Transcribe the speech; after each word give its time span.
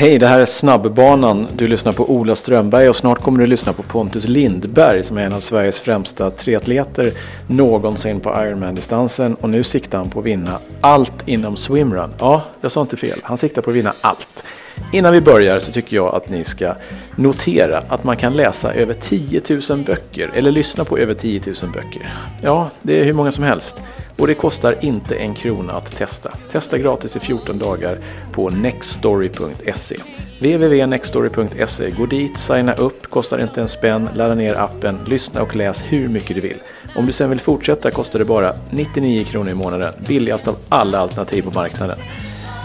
Hej, 0.00 0.18
det 0.18 0.26
här 0.26 0.40
är 0.40 0.46
Snabbbanan. 0.46 1.46
Du 1.56 1.66
lyssnar 1.66 1.92
på 1.92 2.10
Ola 2.10 2.34
Strömberg 2.34 2.88
och 2.88 2.96
snart 2.96 3.20
kommer 3.20 3.38
du 3.38 3.46
lyssna 3.46 3.72
på 3.72 3.82
Pontus 3.82 4.28
Lindberg 4.28 5.02
som 5.02 5.18
är 5.18 5.22
en 5.22 5.32
av 5.32 5.40
Sveriges 5.40 5.80
främsta 5.80 6.30
triatleter 6.30 7.12
någonsin 7.46 8.20
på 8.20 8.30
Ironman-distansen 8.30 9.34
och 9.34 9.50
nu 9.50 9.62
siktar 9.62 9.98
han 9.98 10.10
på 10.10 10.18
att 10.18 10.24
vinna 10.24 10.58
allt 10.80 11.28
inom 11.28 11.56
swimrun. 11.56 12.14
Ja, 12.18 12.42
jag 12.60 12.72
sa 12.72 12.80
inte 12.80 12.96
fel. 12.96 13.20
Han 13.22 13.36
siktar 13.36 13.62
på 13.62 13.70
att 13.70 13.76
vinna 13.76 13.92
allt. 14.00 14.44
Innan 14.92 15.12
vi 15.12 15.20
börjar 15.20 15.58
så 15.58 15.72
tycker 15.72 15.96
jag 15.96 16.14
att 16.14 16.28
ni 16.30 16.44
ska 16.44 16.74
notera 17.16 17.82
att 17.88 18.04
man 18.04 18.16
kan 18.16 18.36
läsa 18.36 18.74
över 18.74 18.94
10 18.94 19.40
000 19.70 19.84
böcker 19.84 20.30
eller 20.34 20.50
lyssna 20.50 20.84
på 20.84 20.98
över 20.98 21.14
10 21.14 21.42
000 21.46 21.72
böcker. 21.72 22.14
Ja, 22.42 22.70
det 22.82 23.00
är 23.00 23.04
hur 23.04 23.12
många 23.12 23.32
som 23.32 23.44
helst. 23.44 23.82
Och 24.18 24.26
det 24.26 24.34
kostar 24.34 24.76
inte 24.80 25.16
en 25.16 25.34
krona 25.34 25.72
att 25.72 25.96
testa. 25.96 26.30
Testa 26.50 26.78
gratis 26.78 27.16
i 27.16 27.20
14 27.20 27.58
dagar 27.58 27.98
på 28.32 28.50
nextstory.se. 28.50 29.96
www.nextstory.se. 30.40 31.90
Gå 31.90 32.06
dit, 32.06 32.38
signa 32.38 32.74
upp, 32.74 33.10
kostar 33.10 33.38
inte 33.38 33.60
en 33.60 33.68
spänn, 33.68 34.08
ladda 34.14 34.34
ner 34.34 34.54
appen, 34.54 34.98
lyssna 35.06 35.42
och 35.42 35.56
läs 35.56 35.82
hur 35.88 36.08
mycket 36.08 36.36
du 36.36 36.40
vill. 36.40 36.58
Om 36.96 37.06
du 37.06 37.12
sen 37.12 37.30
vill 37.30 37.40
fortsätta 37.40 37.90
kostar 37.90 38.18
det 38.18 38.24
bara 38.24 38.56
99 38.70 39.24
kronor 39.24 39.50
i 39.50 39.54
månaden, 39.54 39.94
billigast 40.08 40.48
av 40.48 40.56
alla 40.68 40.98
alternativ 40.98 41.42
på 41.42 41.50
marknaden. 41.50 41.98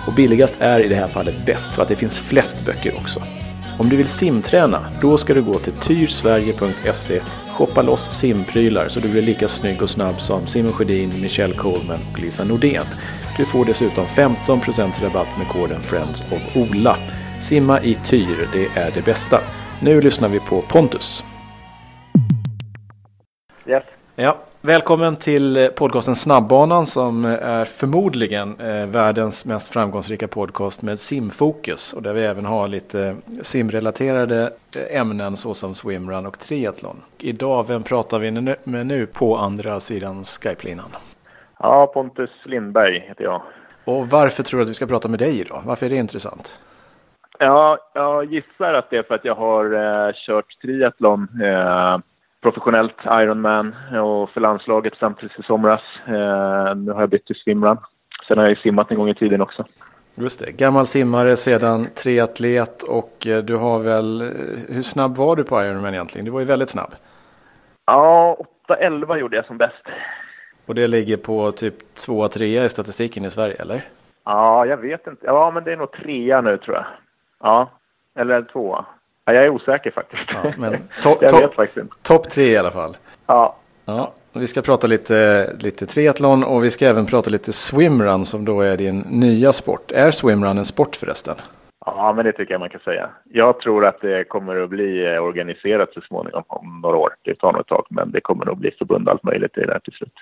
Och 0.07 0.13
billigast 0.13 0.55
är 0.59 0.79
i 0.79 0.87
det 0.87 0.95
här 0.95 1.07
fallet 1.07 1.45
bäst 1.45 1.75
för 1.75 1.81
att 1.81 1.87
det 1.87 1.95
finns 1.95 2.19
flest 2.19 2.65
böcker 2.65 2.95
också. 2.97 3.21
Om 3.79 3.89
du 3.89 3.97
vill 3.97 4.07
simträna, 4.07 4.85
då 5.01 5.17
ska 5.17 5.33
du 5.33 5.41
gå 5.41 5.53
till 5.53 5.73
tyrsverige.se, 5.73 7.21
shoppa 7.51 7.81
loss 7.81 8.11
simprylar 8.11 8.87
så 8.87 8.99
du 8.99 9.09
blir 9.09 9.21
lika 9.21 9.47
snygg 9.47 9.81
och 9.81 9.89
snabb 9.89 10.21
som 10.21 10.47
Simon 10.47 10.73
Sjödin, 10.73 11.21
Michelle 11.21 11.55
Coleman 11.55 11.99
och 12.11 12.19
Lisa 12.19 12.43
Nordén. 12.43 12.85
Du 13.37 13.45
får 13.45 13.65
dessutom 13.65 14.05
15% 14.05 15.03
rabatt 15.03 15.37
med 15.37 15.47
koden 15.47 15.81
Friends 15.81 16.21
of 16.21 16.55
Ola. 16.55 16.97
Simma 17.39 17.81
i 17.81 17.95
Tyr, 17.95 18.47
det 18.53 18.79
är 18.81 18.91
det 18.91 19.05
bästa. 19.05 19.39
Nu 19.81 20.01
lyssnar 20.01 20.29
vi 20.29 20.39
på 20.39 20.61
Pontus. 20.61 21.23
Yes. 23.67 23.83
Ja, 24.15 24.37
välkommen 24.65 25.15
till 25.15 25.69
podcasten 25.75 26.15
Snabbbanan 26.15 26.85
som 26.85 27.25
är 27.25 27.65
förmodligen 27.65 28.59
eh, 28.59 28.87
världens 28.87 29.45
mest 29.45 29.73
framgångsrika 29.73 30.27
podcast 30.27 30.81
med 30.81 30.99
simfokus 30.99 31.93
och 31.93 32.01
där 32.01 32.13
vi 32.13 32.23
även 32.23 32.45
har 32.45 32.67
lite 32.67 33.15
simrelaterade 33.41 34.53
eh, 34.75 35.01
ämnen 35.01 35.37
såsom 35.37 35.75
swimrun 35.75 36.25
och 36.25 36.39
triathlon. 36.39 37.01
Idag, 37.17 37.67
vem 37.67 37.83
pratar 37.83 38.19
vi 38.19 38.31
med 38.63 38.87
nu 38.87 39.05
på 39.05 39.37
andra 39.37 39.79
sidan 39.79 40.23
Skype-linan? 40.23 40.91
Ja, 41.59 41.91
Pontus 41.93 42.31
Lindberg 42.45 42.99
heter 42.99 43.23
jag. 43.23 43.41
Och 43.85 44.07
varför 44.07 44.43
tror 44.43 44.57
du 44.57 44.63
att 44.63 44.69
vi 44.69 44.73
ska 44.73 44.87
prata 44.87 45.07
med 45.07 45.19
dig 45.19 45.39
idag? 45.41 45.61
Varför 45.65 45.85
är 45.85 45.89
det 45.89 45.95
intressant? 45.95 46.59
Ja, 47.39 47.77
jag 47.93 48.33
gissar 48.33 48.73
att 48.73 48.89
det 48.89 48.97
är 48.97 49.03
för 49.03 49.15
att 49.15 49.25
jag 49.25 49.35
har 49.35 49.65
eh, 49.65 50.13
kört 50.13 50.61
triathlon 50.61 51.27
eh, 51.41 51.97
professionellt 52.45 53.05
Ironman 53.05 53.75
och 54.03 54.29
för 54.29 54.41
landslaget 54.41 54.93
samtidigt 54.99 55.39
i 55.39 55.43
somras. 55.43 55.81
Eh, 56.07 56.75
nu 56.75 56.91
har 56.91 56.99
jag 56.99 57.09
bytt 57.09 57.25
till 57.25 57.35
swimrun. 57.35 57.77
Sen 58.27 58.37
har 58.37 58.45
jag 58.45 58.49
ju 58.49 58.55
simmat 58.55 58.91
en 58.91 58.97
gång 58.97 59.09
i 59.09 59.15
tiden 59.15 59.41
också. 59.41 59.65
Just 60.15 60.39
det, 60.39 60.51
gammal 60.51 60.87
simmare, 60.87 61.35
sedan 61.35 61.87
triatlet 62.03 62.83
och 62.83 63.27
eh, 63.27 63.43
du 63.43 63.55
har 63.55 63.79
väl, 63.79 64.21
eh, 64.21 64.27
hur 64.75 64.81
snabb 64.81 65.17
var 65.17 65.35
du 65.35 65.43
på 65.43 65.63
Ironman 65.63 65.93
egentligen? 65.93 66.25
Du 66.25 66.31
var 66.31 66.39
ju 66.39 66.45
väldigt 66.45 66.69
snabb. 66.69 66.91
Ja, 67.85 68.37
8.11 68.67 69.17
gjorde 69.17 69.35
jag 69.35 69.45
som 69.45 69.57
bäst. 69.57 69.83
Och 70.65 70.75
det 70.75 70.87
ligger 70.87 71.17
på 71.17 71.51
typ 71.51 71.75
2-3 72.07 72.65
i 72.65 72.69
statistiken 72.69 73.25
i 73.25 73.31
Sverige, 73.31 73.55
eller? 73.55 73.81
Ja, 74.25 74.65
jag 74.65 74.77
vet 74.77 75.07
inte. 75.07 75.25
Ja, 75.25 75.51
men 75.51 75.63
det 75.63 75.71
är 75.71 75.77
nog 75.77 75.91
trea 75.91 76.41
nu 76.41 76.57
tror 76.57 76.75
jag. 76.75 76.85
Ja, 77.39 77.69
eller 78.15 78.41
tvåa. 78.41 78.85
Ja, 79.25 79.33
jag 79.33 79.45
är 79.45 79.49
osäker 79.49 79.91
faktiskt. 79.91 80.23
Ja, 80.27 80.53
men 80.57 80.73
to 81.01 81.17
jag 81.21 81.41
vet 81.41 81.53
faktiskt 81.53 81.77
inte. 81.77 81.95
Topp 82.01 82.29
tre 82.29 82.45
i 82.45 82.57
alla 82.57 82.71
fall. 82.71 82.97
Ja. 83.25 83.55
ja. 83.85 84.13
Vi 84.33 84.47
ska 84.47 84.61
prata 84.61 84.87
lite, 84.87 85.49
lite 85.59 85.85
triathlon 85.85 86.43
och 86.43 86.63
vi 86.63 86.71
ska 86.71 86.85
även 86.87 87.05
prata 87.05 87.29
lite 87.29 87.53
swimrun 87.53 88.25
som 88.25 88.45
då 88.45 88.61
är 88.61 88.77
din 88.77 88.99
nya 88.99 89.53
sport. 89.53 89.91
Är 89.91 90.11
swimrun 90.11 90.57
en 90.57 90.65
sport 90.65 90.95
förresten? 90.95 91.35
Ja, 91.85 92.13
men 92.15 92.25
det 92.25 92.31
tycker 92.31 92.53
jag 92.53 92.59
man 92.59 92.69
kan 92.69 92.79
säga. 92.79 93.09
Jag 93.23 93.59
tror 93.59 93.85
att 93.85 94.01
det 94.01 94.23
kommer 94.23 94.55
att 94.55 94.69
bli 94.69 95.13
eh, 95.13 95.23
organiserat 95.23 95.93
så 95.93 96.01
småningom 96.01 96.43
om 96.47 96.79
några 96.81 96.97
år. 96.97 97.15
Det 97.21 97.35
tar 97.35 97.51
nog 97.51 97.61
ett 97.61 97.67
tag, 97.67 97.85
men 97.89 98.11
det 98.11 98.21
kommer 98.21 98.45
nog 98.45 98.57
bli 98.57 98.71
förbund 98.71 99.09
allt 99.09 99.23
möjligt 99.23 99.57
i 99.57 99.61
det 99.61 99.67
där 99.67 99.79
till 99.79 99.93
slut. 99.93 100.13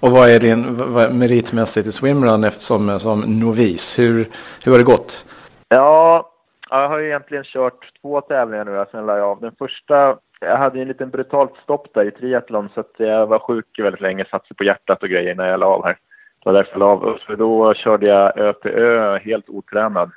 Och 0.00 0.10
vad 0.10 0.30
är 0.30 0.40
din 0.40 0.92
vad, 0.92 1.14
meritmässigt 1.14 1.86
i 1.86 1.92
swimrun 1.92 2.50
som, 2.50 3.00
som 3.00 3.20
novis? 3.20 3.98
Hur, 3.98 4.28
hur 4.64 4.72
har 4.72 4.78
det 4.78 4.84
gått? 4.84 5.26
Ja, 5.68 6.31
jag 6.80 6.88
har 6.88 6.98
ju 6.98 7.06
egentligen 7.06 7.44
kört 7.44 7.92
två 8.00 8.20
tävlingar 8.20 8.64
nu, 8.64 8.84
sen 8.90 9.06
la 9.06 9.16
jag 9.16 9.26
av. 9.26 9.40
Den 9.40 9.54
första, 9.58 10.18
jag 10.40 10.56
hade 10.56 10.76
ju 10.78 10.82
en 10.82 10.88
liten 10.88 11.10
brutalt 11.10 11.56
stopp 11.62 11.94
där 11.94 12.04
i 12.04 12.10
triathlon 12.10 12.68
så 12.74 12.80
att 12.80 12.94
jag 12.96 13.26
var 13.26 13.38
sjuk 13.38 13.78
väldigt 13.78 14.00
länge, 14.00 14.24
satte 14.24 14.54
på 14.54 14.64
hjärtat 14.64 15.02
och 15.02 15.08
grejer 15.08 15.34
när 15.34 15.48
jag 15.48 15.60
la 15.60 15.66
av 15.66 15.84
här. 15.84 15.96
Det 16.38 16.50
var 16.50 16.52
därför 16.52 16.72
jag 16.72 16.80
la 16.80 16.86
av. 16.86 17.18
För 17.26 17.36
då 17.36 17.74
körde 17.74 18.10
jag 18.10 18.38
ö 18.38 18.52
till 18.52 18.70
ö 18.70 19.18
helt 19.18 19.48
otränad. 19.48 20.10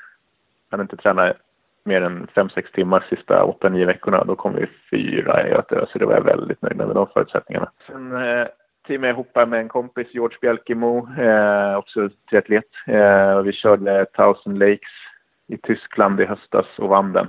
Jag 0.69 0.77
hade 0.77 0.81
inte 0.81 0.97
tränat 0.97 1.37
mer 1.83 2.01
än 2.01 2.27
5-6 2.27 2.73
timmar 2.73 3.05
sista 3.09 3.43
8-9 3.43 3.85
veckorna. 3.85 4.23
Då 4.23 4.35
kom 4.35 4.55
vi 4.55 4.67
fyra 4.91 5.47
i 5.47 5.51
ö 5.51 5.61
till 5.61 5.77
ö, 5.77 5.85
så 5.89 5.99
det 5.99 6.05
var 6.05 6.13
jag 6.13 6.23
väldigt 6.23 6.61
nöjd 6.61 6.77
med, 6.77 6.87
med 6.87 6.95
de 6.95 7.07
förutsättningarna. 7.07 7.71
Sen 7.87 8.11
eh, 8.11 8.47
teamade 8.87 9.07
jag 9.07 9.13
ihop 9.13 9.35
med 9.35 9.53
en 9.53 9.69
kompis, 9.69 10.07
George 10.11 10.37
Bjelkemo, 10.41 11.07
eh, 11.21 11.77
också 11.77 12.09
triatlet. 12.29 12.69
Eh, 12.87 13.41
vi 13.41 13.53
körde 13.53 14.05
Thousand 14.05 14.59
Lakes 14.59 15.04
i 15.47 15.57
Tyskland 15.57 16.21
i 16.21 16.25
höstas 16.25 16.65
och 16.77 16.89
vann 16.89 17.13
den. 17.13 17.27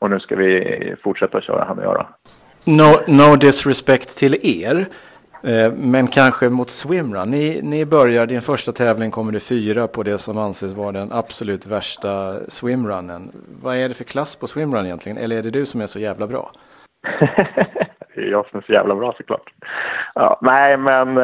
Och 0.00 0.10
nu 0.10 0.20
ska 0.20 0.36
vi 0.36 0.94
fortsätta 1.02 1.40
köra 1.40 1.64
han 1.64 1.78
och 1.78 1.84
jag 1.84 1.94
då. 1.94 2.06
No, 2.72 3.16
no 3.16 3.36
disrespect 3.36 4.18
till 4.18 4.34
er. 4.42 4.86
Eh, 5.42 5.72
men 5.72 6.06
kanske 6.06 6.48
mot 6.48 6.70
swimrun. 6.70 7.30
Ni, 7.30 7.60
ni 7.62 7.86
börjar, 7.86 8.26
din 8.26 8.42
första 8.42 8.72
tävling 8.72 9.10
kommer 9.10 9.32
du 9.32 9.40
fyra 9.40 9.86
på 9.86 10.02
det 10.02 10.18
som 10.18 10.38
anses 10.38 10.72
vara 10.72 10.92
den 10.92 11.12
absolut 11.12 11.66
värsta 11.66 12.34
swimrunnen. 12.48 13.32
Vad 13.62 13.76
är 13.76 13.88
det 13.88 13.94
för 13.94 14.04
klass 14.04 14.36
på 14.36 14.46
swimrun 14.46 14.86
egentligen? 14.86 15.18
Eller 15.18 15.38
är 15.38 15.42
det 15.42 15.50
du 15.50 15.66
som 15.66 15.80
är 15.80 15.86
så 15.86 15.98
jävla 15.98 16.26
bra? 16.26 16.50
det 18.14 18.20
är 18.20 18.30
jag 18.30 18.48
som 18.48 18.58
är 18.58 18.64
så 18.66 18.72
jävla 18.72 18.94
bra 18.94 19.14
såklart. 19.16 19.52
Ja, 20.14 20.38
nej, 20.42 20.76
men 20.76 21.18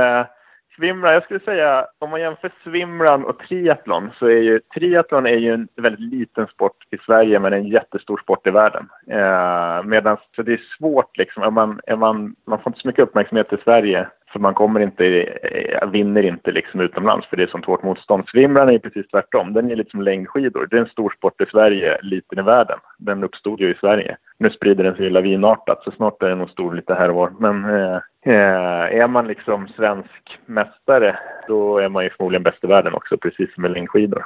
Swimrun, 0.77 1.13
jag 1.13 1.25
skulle 1.25 1.41
säga 1.41 1.87
om 1.99 2.11
man 2.11 2.21
jämför 2.21 2.53
swimrun 2.65 3.25
och 3.25 3.39
triathlon 3.39 4.11
så 4.19 4.27
är 4.27 4.41
ju 4.41 4.61
triathlon 4.61 5.27
är 5.27 5.37
ju 5.37 5.55
en 5.55 5.69
väldigt 5.77 6.13
liten 6.13 6.47
sport 6.47 6.77
i 6.91 6.99
Sverige 6.99 7.39
men 7.39 7.53
en 7.53 7.67
jättestor 7.67 8.19
sport 8.23 8.47
i 8.47 8.51
världen. 8.51 8.89
Eh, 9.07 9.83
Medan 9.85 10.17
så 10.37 10.43
det 10.43 10.53
är 10.53 10.61
svårt 10.79 11.19
liksom, 11.19 11.43
är 11.43 11.51
man, 11.51 11.81
är 11.87 11.97
man, 11.97 12.35
man 12.47 12.59
får 12.59 12.71
inte 12.71 12.81
så 12.81 12.89
mycket 12.89 13.03
uppmärksamhet 13.03 13.53
i 13.53 13.57
Sverige 13.65 14.07
för 14.33 14.39
man 14.39 14.55
kommer 14.55 14.81
inte, 14.81 15.05
eh, 15.07 15.89
vinner 15.91 16.23
inte 16.23 16.53
liksom 16.53 16.81
utomlands 16.81 17.27
för 17.27 17.37
det 17.37 17.43
är 17.43 17.47
sånt 17.47 17.65
hårt 17.65 17.83
motstånd. 17.83 18.25
Swimrun 18.29 18.69
är 18.69 18.79
precis 18.79 19.09
tvärtom, 19.09 19.53
den 19.53 19.71
är 19.71 19.77
lite 19.77 19.91
som 19.91 20.03
längdskidor. 20.03 20.67
Det 20.71 20.77
är 20.77 20.81
en 20.81 20.87
stor 20.87 21.15
sport 21.19 21.41
i 21.41 21.47
Sverige, 21.47 21.99
liten 22.03 22.39
i 22.39 22.43
världen. 22.43 22.79
Den 22.99 23.25
uppstod 23.25 23.61
ju 23.61 23.71
i 23.71 23.75
Sverige. 23.75 24.17
Nu 24.43 24.51
sprider 24.51 24.85
den 24.85 24.97
sig 24.97 25.11
lavinartat 25.11 25.83
så 25.85 25.91
snart 25.91 26.23
är 26.23 26.29
den 26.29 26.39
nog 26.39 26.51
stor 26.51 26.75
lite 26.75 26.95
här 26.95 27.09
och 27.09 27.17
var. 27.17 27.33
Men 27.39 27.65
eh, 27.65 27.99
Eh, 28.27 29.01
är 29.01 29.09
man 29.09 29.27
liksom 29.27 29.69
svensk 29.69 30.39
mästare, 30.47 31.19
då 31.49 31.79
är 31.79 31.89
man 31.89 32.05
ju 32.05 32.11
förmodligen 32.11 32.43
bäst 32.43 32.65
i 32.65 32.67
världen 32.67 32.95
också, 32.95 33.19
precis 33.19 33.55
som 33.55 33.63
med 33.63 33.71
längdskidor. 33.71 34.25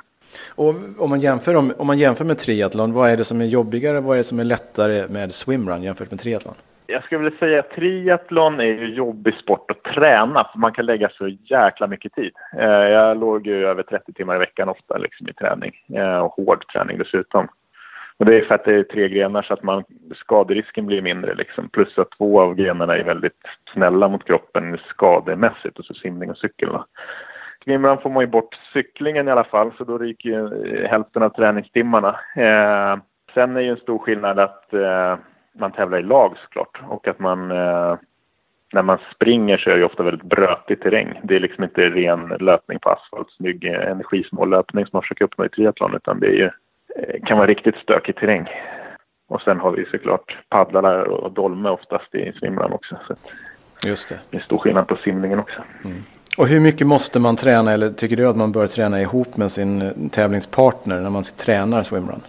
Och 0.55 0.75
om 0.99 1.11
man, 1.11 1.21
jämför, 1.21 1.57
om, 1.57 1.73
om 1.79 1.87
man 1.87 1.99
jämför 1.99 2.25
med 2.25 2.39
triathlon, 2.39 2.93
vad 2.93 3.11
är 3.11 3.17
det 3.17 3.25
som 3.25 3.41
är 3.41 3.45
jobbigare, 3.45 4.01
vad 4.01 4.13
är 4.13 4.17
det 4.17 4.25
som 4.25 4.41
är 4.41 4.45
lättare 4.45 5.09
med 5.09 5.33
swimrun 5.33 5.83
jämfört 5.83 6.11
med 6.11 6.21
triathlon? 6.21 6.55
Jag 6.87 7.05
skulle 7.05 7.25
vilja 7.25 7.39
säga 7.39 7.61
att 7.61 7.71
triathlon 7.71 8.61
är 8.61 8.65
ju 8.65 8.95
jobbig 8.95 9.35
sport 9.35 9.71
att 9.71 9.83
träna, 9.83 10.49
för 10.53 10.59
man 10.59 10.73
kan 10.73 10.87
lägga 10.87 11.09
så 11.09 11.29
jäkla 11.29 11.87
mycket 11.87 12.13
tid. 12.13 12.33
Eh, 12.59 12.67
jag 12.67 13.21
låg 13.21 13.47
ju 13.47 13.67
över 13.67 13.83
30 13.83 14.13
timmar 14.13 14.37
i 14.37 14.39
veckan 14.39 14.69
ofta 14.69 14.99
liksom 14.99 15.29
i 15.29 15.33
träning, 15.33 15.73
eh, 15.95 16.19
och 16.19 16.33
hård 16.33 16.67
träning 16.73 16.99
dessutom. 16.99 17.49
Och 18.19 18.25
det 18.25 18.37
är 18.37 18.45
för 18.45 18.55
att 18.55 18.65
det 18.65 18.75
är 18.75 18.83
tre 18.83 19.09
grenar 19.09 19.43
så 19.43 19.53
att 19.53 19.63
man, 19.63 19.85
skaderisken 20.15 20.87
blir 20.87 21.03
mindre 21.03 21.35
liksom. 21.35 21.69
Plus 21.69 21.99
att 21.99 22.11
två 22.19 22.41
av 22.41 22.55
grenarna 22.55 22.97
är 22.97 23.05
väldigt 23.05 23.41
snälla 23.73 24.09
mot 24.09 24.25
kroppen 24.25 24.79
skademässigt, 24.89 25.79
och 25.79 25.85
så 25.85 25.95
simning 25.95 26.31
och 26.31 26.39
cykel. 26.39 26.69
Då. 26.69 26.85
Swimrun 27.65 27.99
får 27.99 28.11
man 28.11 28.23
ju 28.23 28.27
bort 28.27 28.55
cyklingen 28.73 29.29
i 29.29 29.31
alla 29.31 29.45
fall, 29.45 29.73
så 29.79 29.85
då 29.85 29.99
ryker 29.99 30.29
ju 30.29 30.65
eh, 30.65 30.91
hälften 30.91 31.23
av 31.23 31.29
träningstimmarna. 31.29 32.09
Eh, 32.37 32.99
sen 33.35 33.57
är 33.57 33.61
ju 33.61 33.71
en 33.71 33.77
stor 33.77 33.99
skillnad 33.99 34.39
att 34.39 34.73
eh, 34.73 35.17
man 35.59 35.73
tävlar 35.73 35.99
i 35.99 36.03
lag 36.03 36.37
såklart 36.39 36.81
och 36.89 37.09
att 37.09 37.19
man 37.19 37.51
eh, 37.51 37.97
när 38.73 38.83
man 38.83 38.99
springer 39.15 39.59
så 39.59 39.71
är 39.71 39.77
det 39.77 39.85
ofta 39.85 40.03
väldigt 40.03 40.29
brötig 40.29 40.81
terräng. 40.81 41.21
Det 41.23 41.37
är 41.37 41.41
liksom 41.41 41.65
inte 41.65 41.81
ren 41.81 42.29
löpning 42.41 42.79
på 42.79 42.91
asfalt, 42.91 43.31
snygg 43.31 43.65
energisnål 43.65 44.51
löpning 44.51 44.85
som 44.87 44.91
man 44.93 45.03
försöker 45.03 45.25
uppnå 45.25 45.45
i 45.45 45.49
triathlon 45.49 45.95
utan 45.95 46.21
det 46.21 46.27
är 46.27 46.33
ju 46.33 46.51
kan 47.27 47.39
vara 47.39 47.47
riktigt 47.47 47.77
stökig 47.77 48.17
terräng. 48.17 48.49
Och 49.29 49.41
sen 49.41 49.61
har 49.61 49.71
vi 49.71 49.85
såklart 49.85 50.37
paddlar 50.49 51.03
och 51.03 51.33
dolme 51.33 51.69
oftast 51.69 52.15
i 52.15 52.33
svimlan 52.41 52.73
också. 52.73 52.99
Så 53.09 53.15
Just 53.89 54.09
det. 54.09 54.19
Det 54.31 54.37
är 54.37 54.41
stor 54.41 54.59
skillnad 54.59 54.89
på 54.89 54.97
simningen 54.97 55.39
också. 55.39 55.63
Mm. 55.85 56.05
Och 56.39 56.47
hur 56.47 56.61
mycket 56.61 56.87
måste 56.87 57.21
man 57.21 57.37
träna 57.37 57.73
eller 57.73 57.91
tycker 57.91 58.17
du 58.17 58.29
att 58.29 58.37
man 58.37 58.53
bör 58.53 58.67
träna 58.67 59.01
ihop 59.01 59.37
med 59.37 59.53
sin 59.53 59.83
eh, 59.83 59.93
tävlingspartner 60.11 61.01
när 61.01 61.11
man 61.11 61.23
tränar 61.23 61.83
swimrun? 61.83 62.23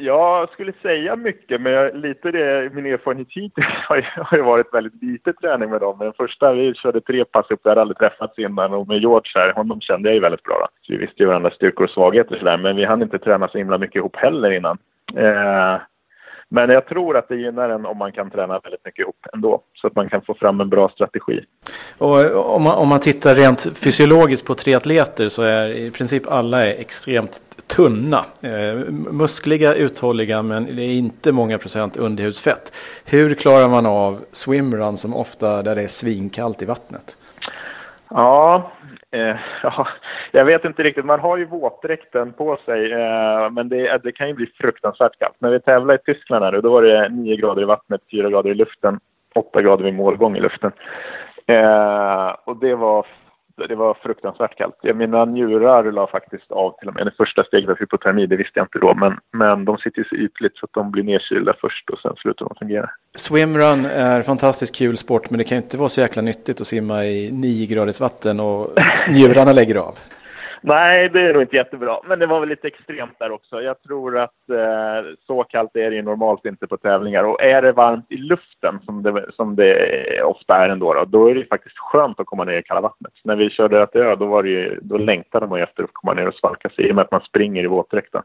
Jag 0.00 0.50
skulle 0.50 0.72
säga 0.82 1.16
mycket, 1.16 1.60
men 1.60 1.72
jag, 1.72 1.96
lite 1.96 2.30
det, 2.30 2.74
min 2.74 2.86
erfarenhet 2.86 3.28
hittills 3.30 3.66
har 3.88 3.96
ju, 3.96 4.02
har 4.16 4.36
ju 4.36 4.42
varit 4.42 4.74
väldigt 4.74 5.02
lite 5.02 5.32
träning 5.32 5.70
med 5.70 5.80
dem. 5.80 5.98
Den 5.98 6.12
första, 6.12 6.52
vi 6.52 6.74
körde 6.74 7.00
tre 7.00 7.24
pass 7.24 7.50
upp, 7.50 7.60
vi 7.64 7.68
hade 7.68 7.80
aldrig 7.80 7.98
träffats 7.98 8.38
innan 8.38 8.74
och 8.74 8.88
med 8.88 9.00
George 9.00 9.32
här, 9.34 9.52
honom 9.52 9.80
kände 9.80 10.08
jag 10.08 10.14
ju 10.14 10.20
väldigt 10.20 10.42
bra. 10.42 10.58
Då. 10.60 10.66
Så 10.82 10.92
vi 10.92 10.98
visste 10.98 11.22
ju 11.22 11.26
varandras 11.26 11.54
styrkor 11.54 11.84
och 11.84 11.90
svagheter 11.90 12.38
sådär, 12.38 12.56
men 12.56 12.76
vi 12.76 12.84
hann 12.84 13.02
inte 13.02 13.18
träna 13.18 13.48
så 13.48 13.58
himla 13.58 13.78
mycket 13.78 13.96
ihop 13.96 14.16
heller 14.16 14.50
innan. 14.50 14.78
Eh, 15.16 15.80
men 16.52 16.70
jag 16.70 16.86
tror 16.86 17.16
att 17.16 17.28
det 17.28 17.36
gynnar 17.36 17.70
en 17.70 17.86
om 17.86 17.98
man 17.98 18.12
kan 18.12 18.30
träna 18.30 18.58
väldigt 18.58 18.84
mycket 18.84 19.02
ihop 19.02 19.26
ändå. 19.32 19.60
Så 19.74 19.86
att 19.86 19.94
man 19.94 20.08
kan 20.08 20.22
få 20.22 20.34
fram 20.34 20.60
en 20.60 20.68
bra 20.68 20.88
strategi. 20.88 21.44
Och 21.98 22.54
om 22.54 22.62
man, 22.62 22.78
om 22.78 22.88
man 22.88 23.00
tittar 23.00 23.34
rent 23.34 23.78
fysiologiskt 23.84 24.46
på 24.46 24.54
triatleter 24.54 25.28
så 25.28 25.42
är 25.42 25.68
i 25.68 25.90
princip 25.90 26.22
alla 26.28 26.66
är 26.66 26.80
extremt 26.80 27.40
tunna. 27.76 28.24
Eh, 28.42 28.92
muskliga, 28.92 29.74
uthålliga 29.74 30.42
men 30.42 30.76
det 30.76 30.82
är 30.82 30.98
inte 30.98 31.32
många 31.32 31.58
procent 31.58 31.96
underhudsfett. 31.96 32.72
Hur 33.04 33.34
klarar 33.34 33.68
man 33.68 33.86
av 33.86 34.18
swimrun 34.32 34.96
som 34.96 35.14
ofta 35.14 35.62
där 35.62 35.74
det 35.74 35.82
är 35.82 35.86
svinkallt 35.86 36.62
i 36.62 36.64
vattnet? 36.64 37.16
Ja, 38.10 38.72
eh, 39.10 39.36
ja, 39.62 39.88
jag 40.32 40.44
vet 40.44 40.64
inte 40.64 40.82
riktigt. 40.82 41.04
Man 41.04 41.20
har 41.20 41.36
ju 41.36 41.44
våtdräkten 41.44 42.32
på 42.32 42.58
sig, 42.64 42.92
eh, 42.92 43.50
men 43.50 43.68
det, 43.68 43.88
eh, 43.88 44.00
det, 44.02 44.12
kan 44.12 44.28
ju 44.28 44.34
bli 44.34 44.46
fruktansvärt 44.46 45.18
kallt. 45.18 45.36
När 45.38 45.50
vi 45.50 45.60
tävlade 45.60 45.98
i 45.98 46.14
Tyskland 46.14 46.44
här, 46.44 46.60
då 46.60 46.70
var 46.70 46.82
det 46.82 47.08
9 47.08 47.36
grader 47.36 47.62
i 47.62 47.64
vattnet, 47.64 48.00
4 48.10 48.30
grader 48.30 48.50
i 48.50 48.54
luften, 48.54 49.00
8 49.34 49.62
grader 49.62 49.84
vid 49.84 49.94
målgång 49.94 50.36
i 50.36 50.40
luften. 50.40 50.72
Eh, 51.46 52.36
och 52.44 52.56
det 52.56 52.74
var 52.74 53.06
det 53.68 53.74
var 53.74 53.94
fruktansvärt 53.94 54.56
kallt. 54.56 54.74
Mina 54.94 55.24
njurar 55.24 55.92
la 55.92 56.06
faktiskt 56.06 56.50
av 56.50 56.78
till 56.78 56.88
och 56.88 56.94
med. 56.94 57.06
Det 57.06 57.14
första 57.16 57.44
steget 57.44 57.70
av 57.70 57.78
hypotermi, 57.78 58.26
det 58.26 58.36
visste 58.36 58.58
jag 58.58 58.64
inte 58.64 58.78
då. 58.78 58.94
Men, 58.94 59.18
men 59.32 59.64
de 59.64 59.78
sitter 59.78 59.98
ju 59.98 60.04
så 60.04 60.14
ytligt 60.14 60.56
så 60.56 60.64
att 60.66 60.72
de 60.72 60.90
blir 60.90 61.02
nedkylda 61.02 61.54
först 61.60 61.90
och 61.90 61.98
sen 61.98 62.12
slutar 62.16 62.44
de 62.44 62.54
fungera. 62.58 62.90
Swimrun 63.14 63.86
är 63.86 64.22
fantastiskt 64.22 64.76
kul 64.76 64.96
sport 64.96 65.30
men 65.30 65.38
det 65.38 65.44
kan 65.44 65.58
ju 65.58 65.62
inte 65.62 65.76
vara 65.76 65.88
så 65.88 66.00
jäkla 66.00 66.22
nyttigt 66.22 66.60
att 66.60 66.66
simma 66.66 67.04
i 67.04 67.30
9 67.32 67.66
graders 67.66 68.00
vatten 68.00 68.40
och 68.40 68.68
njurarna 69.08 69.52
lägger 69.52 69.76
av. 69.76 69.94
Nej, 70.62 71.08
det 71.08 71.20
är 71.20 71.32
nog 71.32 71.42
inte 71.42 71.56
jättebra. 71.56 71.98
Men 72.04 72.18
det 72.18 72.26
var 72.26 72.40
väl 72.40 72.48
lite 72.48 72.66
extremt 72.66 73.18
där 73.18 73.30
också. 73.30 73.62
Jag 73.62 73.82
tror 73.82 74.18
att 74.18 74.50
eh, 74.50 75.12
så 75.26 75.44
kallt 75.44 75.76
är 75.76 75.90
det 75.90 75.96
ju 75.96 76.02
normalt 76.02 76.46
inte 76.46 76.66
på 76.66 76.76
tävlingar. 76.76 77.24
Och 77.24 77.42
är 77.42 77.62
det 77.62 77.72
varmt 77.72 78.12
i 78.12 78.16
luften, 78.16 78.78
som 78.84 79.02
det, 79.02 79.26
som 79.36 79.56
det 79.56 80.22
ofta 80.22 80.56
är 80.56 80.68
ändå, 80.68 80.94
då, 80.94 81.04
då 81.04 81.30
är 81.30 81.34
det 81.34 81.44
faktiskt 81.44 81.78
skönt 81.78 82.20
att 82.20 82.26
komma 82.26 82.44
ner 82.44 82.58
i 82.58 82.62
kalla 82.62 82.80
vattnet. 82.80 83.12
När 83.24 83.36
vi 83.36 83.50
körde 83.50 83.88
Ö 83.94 84.16
då, 84.16 84.26
var 84.26 84.42
det 84.42 84.48
ju, 84.48 84.78
då 84.82 84.98
längtade 84.98 85.46
man 85.46 85.58
ju 85.58 85.62
efter 85.62 85.82
att 85.82 85.90
komma 85.92 86.14
ner 86.14 86.28
och 86.28 86.34
svalka 86.34 86.68
sig 86.68 86.88
i 86.88 86.90
och 86.90 86.96
med 86.96 87.04
att 87.04 87.10
man 87.10 87.20
springer 87.20 87.64
i 87.64 87.66
våtdräkten. 87.66 88.22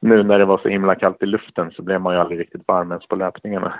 Nu 0.00 0.22
när 0.22 0.38
det 0.38 0.44
var 0.44 0.58
så 0.58 0.68
himla 0.68 0.94
kallt 0.94 1.22
i 1.22 1.26
luften 1.26 1.70
så 1.70 1.82
blev 1.82 2.00
man 2.00 2.14
ju 2.14 2.20
aldrig 2.20 2.40
riktigt 2.40 2.68
varm 2.68 2.90
ens 2.90 3.06
på 3.06 3.16
löpningarna. 3.16 3.74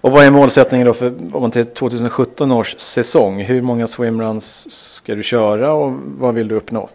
Och 0.00 0.10
vad 0.10 0.26
är 0.26 0.30
målsättningen 0.30 0.86
då 0.86 0.92
för 0.92 1.06
om 1.06 1.40
man 1.40 1.50
till 1.50 1.66
2017 1.66 2.52
års 2.52 2.78
säsong? 2.78 3.40
Hur 3.40 3.62
många 3.62 3.86
swimruns 3.86 4.70
ska 4.94 5.14
du 5.14 5.22
köra 5.22 5.72
och 5.72 5.92
vad 6.18 6.34
vill 6.34 6.48
du 6.48 6.54
uppnå? 6.54 6.88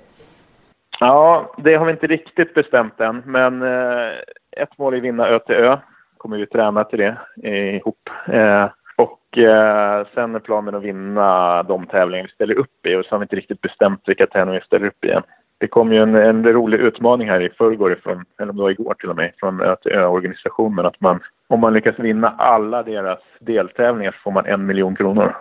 Ja, 0.99 1.53
det 1.57 1.75
har 1.75 1.85
vi 1.85 1.91
inte 1.91 2.07
riktigt 2.07 2.53
bestämt 2.53 2.99
än, 2.99 3.23
men 3.25 3.61
eh, 3.61 4.09
ett 4.57 4.77
mål 4.77 4.93
är 4.93 4.97
att 4.97 5.03
vinna 5.03 5.27
Ö 5.27 5.39
till 5.39 5.55
Ö. 5.55 5.77
Kommer 6.17 6.37
vi 6.37 6.45
träna 6.45 6.83
till 6.83 6.99
det 6.99 7.17
eh, 7.43 7.75
ihop. 7.75 8.09
Eh, 8.27 8.69
och 8.97 9.37
eh, 9.37 10.07
sen 10.13 10.35
är 10.35 10.39
planen 10.39 10.75
att 10.75 10.83
vinna 10.83 11.63
de 11.63 11.85
tävlingar 11.85 12.23
vi 12.23 12.33
ställer 12.33 12.57
upp 12.57 12.85
i 12.85 12.95
och 12.95 13.05
så 13.05 13.11
har 13.11 13.19
vi 13.19 13.23
inte 13.23 13.35
riktigt 13.35 13.61
bestämt 13.61 14.01
vilka 14.05 14.27
tävlingar 14.27 14.59
vi 14.59 14.65
ställer 14.65 14.87
upp 14.87 15.05
i 15.05 15.11
än 15.11 15.23
det 15.59 15.67
kom 15.67 15.93
ju 15.93 16.01
en, 16.01 16.15
en 16.15 16.45
rolig 16.45 16.79
utmaning 16.79 17.29
här 17.29 17.41
i 17.41 17.49
förrgår, 17.49 17.93
ifrån, 17.93 18.25
eller 18.39 18.49
om 18.49 18.57
det 18.57 18.63
var 18.63 18.69
igår 18.69 18.93
till 18.93 19.09
och 19.09 19.15
med, 19.15 19.31
från 19.39 19.61
Ö-organisationen 19.85 20.85
att 20.85 21.01
man, 21.01 21.19
om 21.49 21.59
man 21.59 21.73
lyckas 21.73 21.99
vinna 21.99 22.35
alla 22.37 22.83
deras 22.83 23.19
deltävlingar 23.39 24.11
så 24.11 24.17
får 24.23 24.31
man 24.31 24.45
en 24.45 24.65
miljon 24.65 24.95
kronor. 24.95 25.35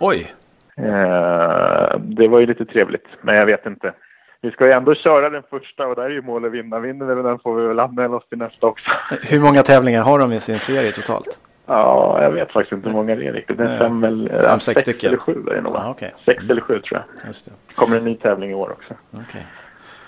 Oj! 0.00 0.32
Eh, 0.76 1.98
det 1.98 2.28
var 2.28 2.40
ju 2.40 2.46
lite 2.46 2.64
trevligt, 2.64 3.06
men 3.22 3.34
jag 3.34 3.46
vet 3.46 3.66
inte. 3.66 3.92
Vi 4.40 4.50
ska 4.50 4.66
ju 4.66 4.72
ändå 4.72 4.94
köra 4.94 5.30
den 5.30 5.42
första 5.50 5.86
och 5.86 5.96
där 5.96 6.02
är 6.02 6.10
ju 6.10 6.22
målet 6.22 6.52
vinna. 6.52 6.78
Vinner 6.78 7.14
vi 7.14 7.22
den 7.22 7.38
får 7.38 7.54
vi 7.60 7.66
väl 7.66 7.78
anmäla 7.80 8.16
oss 8.16 8.28
till 8.28 8.38
nästa 8.38 8.66
också. 8.66 8.90
Hur 9.22 9.40
många 9.40 9.62
tävlingar 9.62 10.02
har 10.02 10.18
de 10.18 10.32
i 10.32 10.40
sin 10.40 10.60
serie 10.60 10.92
totalt? 10.92 11.40
Ja, 11.66 12.18
jag 12.22 12.30
vet 12.30 12.52
faktiskt 12.52 12.72
inte 12.72 12.88
hur 12.88 12.96
många 12.96 13.14
det 13.16 13.26
är 13.26 13.32
riktigt. 13.32 13.58
Det 13.58 13.64
är 13.64 13.78
fem, 13.78 14.00
väl, 14.00 14.28
fem 14.28 14.60
sex, 14.60 14.64
sex 14.64 14.80
stycken. 14.82 15.08
eller 15.08 15.18
sju 15.18 15.46
är 15.50 15.54
det 15.54 15.60
nog. 15.60 15.76
Ah, 15.76 15.90
okay. 15.90 16.10
Sex 16.24 16.40
mm. 16.40 16.50
eller 16.50 16.60
sju 16.60 16.74
tror 16.78 17.00
jag. 17.00 17.26
Just 17.26 17.44
det. 17.44 17.74
kommer 17.74 17.96
en 17.96 18.04
ny 18.04 18.14
tävling 18.14 18.50
i 18.50 18.54
år 18.54 18.70
också. 18.70 18.94
Okay. 19.12 19.42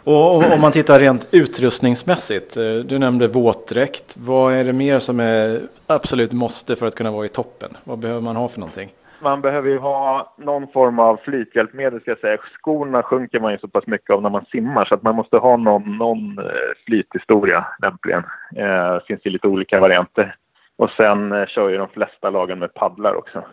Och, 0.05 0.37
och 0.37 0.53
om 0.53 0.61
man 0.61 0.73
tittar 0.73 0.99
rent 0.99 1.29
utrustningsmässigt. 1.31 2.57
Eh, 2.57 2.75
du 2.75 2.99
nämnde 2.99 3.29
våtdräkt. 3.29 4.17
Vad 4.17 4.53
är 4.55 4.65
det 4.65 4.73
mer 4.73 4.99
som 4.99 5.21
är 5.21 5.61
absolut 5.87 6.33
måste 6.33 6.77
för 6.77 6.87
att 6.87 6.95
kunna 6.95 7.11
vara 7.11 7.27
i 7.27 7.29
toppen? 7.29 7.71
Vad 7.85 7.99
behöver 7.99 8.21
man 8.21 8.37
ha 8.37 8.49
för 8.49 8.61
någonting? 8.61 8.93
Man 9.23 9.41
behöver 9.41 9.69
ju 9.69 9.79
ha 9.79 10.35
någon 10.37 10.69
form 10.69 10.99
av 10.99 11.17
flythjälpmedel 11.17 12.01
ska 12.01 12.11
jag 12.11 12.19
säga. 12.19 12.39
Skorna 12.39 13.03
sjunker 13.03 13.41
man 13.41 13.53
ju 13.53 13.59
så 13.59 13.69
pass 13.69 13.87
mycket 13.87 14.11
av 14.11 14.23
när 14.23 14.31
man 14.31 14.45
simmar 14.45 14.85
så 14.85 14.95
att 14.95 15.03
man 15.03 15.15
måste 15.15 15.37
ha 15.37 15.57
någon, 15.57 15.99
någon 15.99 16.39
eh, 16.39 16.45
flythistoria 16.87 17.67
lämpligen. 17.83 18.23
Eh, 18.57 18.95
det 18.95 19.03
finns 19.07 19.21
ju 19.27 19.31
lite 19.31 19.47
olika 19.47 19.81
varianter. 19.81 20.37
Och 20.77 20.91
sen 20.91 21.33
eh, 21.33 21.47
kör 21.47 21.69
ju 21.69 21.77
de 21.77 21.89
flesta 21.89 22.31
lagen 22.31 22.59
med 22.59 22.75
paddlar 22.75 23.15
också. 23.15 23.45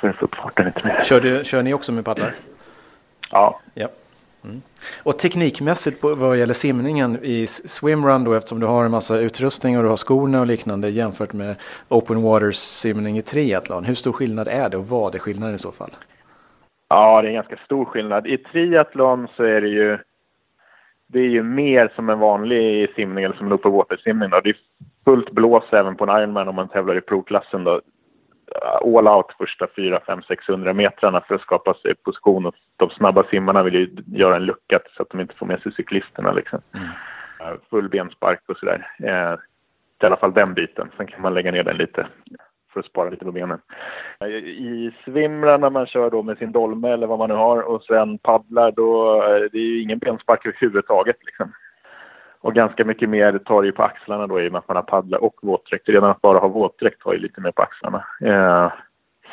För 0.00 0.08
att 0.08 0.16
få 0.16 0.24
upp 0.24 0.34
farten 0.34 0.66
lite 0.66 0.86
mer. 0.86 1.00
Kör, 1.04 1.20
du, 1.20 1.44
kör 1.44 1.62
ni 1.62 1.74
också 1.74 1.92
med 1.92 2.04
paddlar? 2.04 2.34
Ja. 3.30 3.60
ja. 3.74 3.88
Mm. 4.44 4.62
Och 5.04 5.18
teknikmässigt 5.18 6.00
på, 6.00 6.14
vad 6.14 6.36
gäller 6.36 6.54
simningen 6.54 7.18
i 7.22 7.46
swimrun 7.46 8.24
då 8.24 8.34
eftersom 8.34 8.60
du 8.60 8.66
har 8.66 8.84
en 8.84 8.90
massa 8.90 9.18
utrustning 9.18 9.76
och 9.76 9.82
du 9.82 9.88
har 9.88 9.96
skorna 9.96 10.40
och 10.40 10.46
liknande 10.46 10.88
jämfört 10.88 11.32
med 11.32 11.56
open 11.88 12.22
water 12.22 12.50
simning 12.50 13.18
i 13.18 13.22
triathlon. 13.22 13.84
Hur 13.84 13.94
stor 13.94 14.12
skillnad 14.12 14.48
är 14.48 14.68
det 14.68 14.76
och 14.76 14.88
vad 14.88 15.14
är 15.14 15.18
skillnaden 15.18 15.54
i 15.54 15.58
så 15.58 15.72
fall? 15.72 15.90
Ja, 16.88 17.22
det 17.22 17.26
är 17.26 17.28
en 17.28 17.34
ganska 17.34 17.56
stor 17.56 17.84
skillnad. 17.84 18.26
I 18.26 18.38
triathlon 18.38 19.28
så 19.36 19.42
är 19.44 19.60
det 19.60 19.68
ju 19.68 19.98
det 21.12 21.18
är 21.18 21.28
ju 21.28 21.42
mer 21.42 21.92
som 21.94 22.10
en 22.10 22.18
vanlig 22.18 22.94
simning 22.94 23.24
eller 23.24 23.36
som 23.36 23.46
en 23.46 23.52
open 23.52 23.72
water 23.72 23.96
simning. 23.96 24.30
Då. 24.30 24.40
Det 24.40 24.50
är 24.50 24.56
fullt 25.04 25.30
blås 25.30 25.64
även 25.72 25.96
på 25.96 26.04
en 26.04 26.22
Ironman 26.22 26.48
om 26.48 26.54
man 26.54 26.68
tävlar 26.68 26.98
i 26.98 27.00
provklassen. 27.00 27.64
Då. 27.64 27.80
All 28.84 29.08
out 29.08 29.26
första 29.38 29.66
4, 29.76 30.00
5, 30.06 30.22
600 30.22 30.72
metrarna 30.72 31.20
för 31.20 31.34
att 31.34 31.40
skapa 31.40 31.74
sig 31.74 31.94
position. 31.94 32.46
Och 32.46 32.54
de 32.76 32.90
snabba 32.90 33.24
simmarna 33.30 33.62
vill 33.62 33.74
ju 33.74 33.96
göra 34.06 34.36
en 34.36 34.44
lucka 34.44 34.80
så 34.96 35.02
att 35.02 35.10
de 35.10 35.20
inte 35.20 35.34
får 35.34 35.46
med 35.46 35.60
sig 35.60 35.72
cyklisterna. 35.72 36.32
Liksom. 36.32 36.60
Mm. 36.74 37.58
Full 37.70 37.88
benspark 37.88 38.40
och 38.48 38.56
sådär. 38.56 38.86
Uh, 39.00 39.38
I 40.02 40.06
alla 40.06 40.16
fall 40.16 40.34
den 40.34 40.54
biten. 40.54 40.90
Sen 40.96 41.06
kan 41.06 41.22
man 41.22 41.34
lägga 41.34 41.52
ner 41.52 41.62
den 41.62 41.76
lite 41.76 42.06
för 42.72 42.80
att 42.80 42.86
spara 42.86 43.10
lite 43.10 43.24
på 43.24 43.32
benen. 43.32 43.58
I 44.44 44.90
svimlar 45.04 45.58
när 45.58 45.70
man 45.70 45.86
kör 45.86 46.10
då 46.10 46.22
med 46.22 46.38
sin 46.38 46.52
dolme 46.52 46.88
eller 46.88 47.06
vad 47.06 47.18
man 47.18 47.28
nu 47.28 47.34
har 47.34 47.62
och 47.62 47.82
sen 47.82 48.18
paddlar 48.18 48.72
då 48.72 49.20
det 49.52 49.58
är 49.58 49.62
ju 49.62 49.82
ingen 49.82 49.98
benspark 49.98 50.46
överhuvudtaget 50.46 51.16
liksom. 51.20 51.52
Och 52.42 52.54
ganska 52.54 52.84
mycket 52.84 53.08
mer 53.08 53.38
tar 53.38 53.62
ju 53.62 53.72
på 53.72 53.82
axlarna 53.82 54.26
då 54.26 54.40
i 54.40 54.48
och 54.48 54.52
med 54.52 54.58
att 54.58 54.68
man 54.68 54.76
har 54.76 54.82
paddla 54.82 55.18
och 55.18 55.34
våtdräkt. 55.42 55.88
Redan 55.88 56.10
att 56.10 56.20
bara 56.20 56.38
ha 56.38 56.48
våtdräkt 56.48 57.00
tar 57.02 57.12
ju 57.12 57.18
lite 57.18 57.40
mer 57.40 57.50
på 57.50 57.62
axlarna. 57.62 58.04
Eh, 58.20 58.72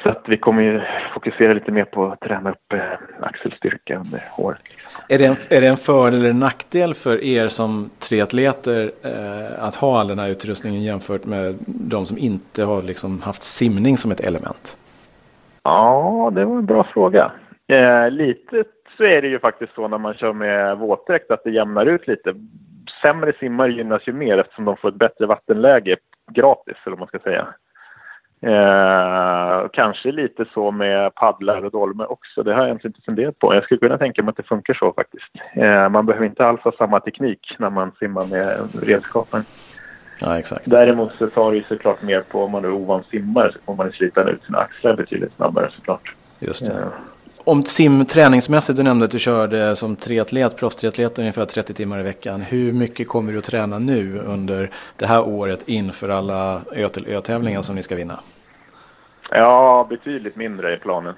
så 0.04 0.10
att 0.10 0.24
vi 0.28 0.38
kommer 0.38 0.62
ju 0.62 0.82
fokusera 1.14 1.54
lite 1.54 1.72
mer 1.72 1.86
på 1.86 2.06
att 2.06 2.20
träna 2.20 2.50
upp 2.50 2.74
eh, 2.74 2.80
axelstyrka 3.20 4.00
under 4.00 4.22
året. 4.38 4.60
Är 5.10 5.18
det, 5.18 5.26
en, 5.26 5.36
är 5.50 5.62
det 5.62 5.68
en 5.68 5.78
fördel 5.78 6.20
eller 6.20 6.34
nackdel 6.34 6.94
för 6.94 7.24
er 7.24 7.48
som 7.48 7.90
triatleter 8.10 8.92
eh, 9.04 9.68
att 9.68 9.76
ha 9.76 10.00
all 10.00 10.08
den 10.08 10.20
här 10.20 10.30
utrustningen 10.30 10.84
jämfört 10.84 11.26
med 11.26 11.56
de 11.68 12.06
som 12.06 12.18
inte 12.18 12.64
har 12.64 12.82
liksom 12.82 13.22
haft 13.22 13.44
simning 13.44 13.98
som 13.98 14.12
ett 14.12 14.20
element? 14.20 14.78
Ja, 15.64 16.32
det 16.36 16.46
var 16.46 16.58
en 16.58 16.66
bra 16.66 16.84
fråga. 16.94 17.32
Eh, 17.68 18.12
lite 18.12 18.64
så 18.98 19.04
är 19.04 19.22
det 19.22 19.28
ju 19.28 19.40
faktiskt 19.40 19.74
så 19.74 19.88
när 19.88 19.98
man 19.98 20.14
kör 20.14 20.34
med 20.34 20.78
våtdräkt 20.78 21.32
att 21.32 21.44
det 21.44 21.52
jämnar 21.52 21.86
ut 21.86 22.08
lite 22.08 22.34
sämre 23.02 23.34
simmare 23.40 23.72
gynnas 23.72 24.08
ju 24.08 24.14
mer 24.14 24.38
eftersom 24.38 24.66
de 24.66 24.78
får 24.78 24.90
ett 24.90 24.96
bättre 24.96 25.26
vattenläge 25.26 25.98
gratis, 26.32 26.78
eller 26.86 26.98
vad 26.98 27.00
man 27.00 27.08
ska 27.08 27.20
säga. 27.20 27.48
Eh, 28.42 29.70
kanske 29.74 30.12
lite 30.12 30.46
så 30.54 30.72
med 30.72 31.16
paddlar 31.16 31.66
och 31.66 31.72
dolmer 31.72 32.12
också. 32.12 32.44
Det 32.44 32.54
har 32.54 32.60
jag 32.60 32.68
egentligen 32.68 32.96
inte 32.96 33.06
funderat 33.06 33.40
på. 33.40 33.56
Jag 33.56 33.64
skulle 33.64 33.80
kunna 33.80 33.98
tänka 33.98 34.24
mig 34.24 34.30
att 34.30 34.38
det 34.38 34.44
funkar 34.44 34.74
så 34.74 34.94
faktiskt. 34.94 35.34
Eh, 35.54 35.90
man 35.90 36.06
behöver 36.06 36.26
inte 36.26 36.46
alls 36.46 36.62
ha 36.62 36.72
samma 36.72 37.00
teknik 37.00 37.56
när 37.60 37.70
man 37.70 37.92
simmar 38.00 38.26
med 38.26 38.58
redskapen. 38.84 39.44
Ja, 40.22 40.40
exakt. 40.40 40.72
Däremot 40.72 41.12
så 41.18 41.28
tar 41.28 41.52
det 41.52 41.58
ju 41.58 41.64
såklart 41.64 42.02
mer 42.02 42.22
på 42.22 42.44
om 42.44 42.52
man 42.52 42.66
är 42.66 42.72
ovan 42.72 43.04
simmare 43.04 43.52
så 43.52 43.60
får 43.66 43.76
man 43.76 43.92
slita 43.92 44.30
ut 44.30 44.44
sina 44.44 44.58
axlar 44.58 44.96
betydligt 44.96 45.36
snabbare 45.36 45.72
såklart. 45.76 46.16
Just 46.40 46.66
det. 46.66 46.72
Eh, 46.72 46.88
om 47.50 47.64
simträningsmässigt, 47.64 48.78
du 48.78 48.84
nämnde 48.84 49.06
att 49.06 49.12
du 49.12 49.20
körde 49.20 49.76
som 49.76 49.96
triatlet, 49.96 50.58
proffstriatlet 50.58 51.20
ungefär 51.20 51.46
30 51.46 51.74
timmar 51.74 52.00
i 52.00 52.04
veckan. 52.04 52.42
Hur 52.42 52.74
mycket 52.74 53.08
kommer 53.08 53.32
du 53.32 53.38
att 53.38 53.44
träna 53.44 53.80
nu 53.80 54.20
under 54.20 54.70
det 54.98 55.06
här 55.06 55.28
året 55.28 55.70
inför 55.70 56.10
alla 56.10 56.62
ö 56.76 56.90
till 56.90 57.08
ö-tävlingar 57.08 57.62
som 57.62 57.76
ni 57.76 57.84
ska 57.84 57.96
vinna? 57.96 58.20
Ja, 59.32 59.88
betydligt 59.90 60.36
mindre 60.36 60.74
i 60.74 60.78
planen. 60.78 61.16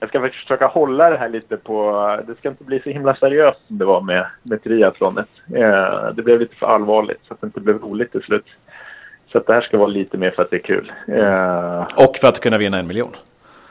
jag 0.00 0.08
ska 0.08 0.20
försöka 0.20 0.66
hålla 0.66 1.10
det 1.10 1.16
här 1.16 1.28
lite 1.28 1.56
på... 1.56 1.92
Det 2.26 2.34
ska 2.38 2.48
inte 2.48 2.64
bli 2.64 2.80
så 2.80 2.90
himla 2.90 3.16
seriöst 3.16 3.60
som 3.66 3.78
det 3.78 3.84
var 3.84 4.00
med, 4.00 4.26
med 4.42 4.64
triathlonet. 4.64 5.28
Eh, 5.54 6.14
det 6.14 6.22
blev 6.22 6.40
lite 6.40 6.56
för 6.56 6.66
allvarligt 6.66 7.20
så 7.28 7.34
att 7.34 7.40
det 7.40 7.46
inte 7.46 7.60
blev 7.60 7.78
roligt 7.78 8.12
till 8.12 8.22
slut. 8.22 8.46
Så 9.32 9.38
att 9.38 9.46
det 9.46 9.52
här 9.52 9.60
ska 9.60 9.78
vara 9.78 9.88
lite 9.88 10.16
mer 10.16 10.30
för 10.30 10.42
att 10.42 10.50
det 10.50 10.56
är 10.56 10.60
kul. 10.60 10.92
Eh, 11.06 12.06
och 12.06 12.16
för 12.20 12.28
att 12.28 12.40
kunna 12.40 12.58
vinna 12.58 12.78
en 12.78 12.86
miljon? 12.86 13.12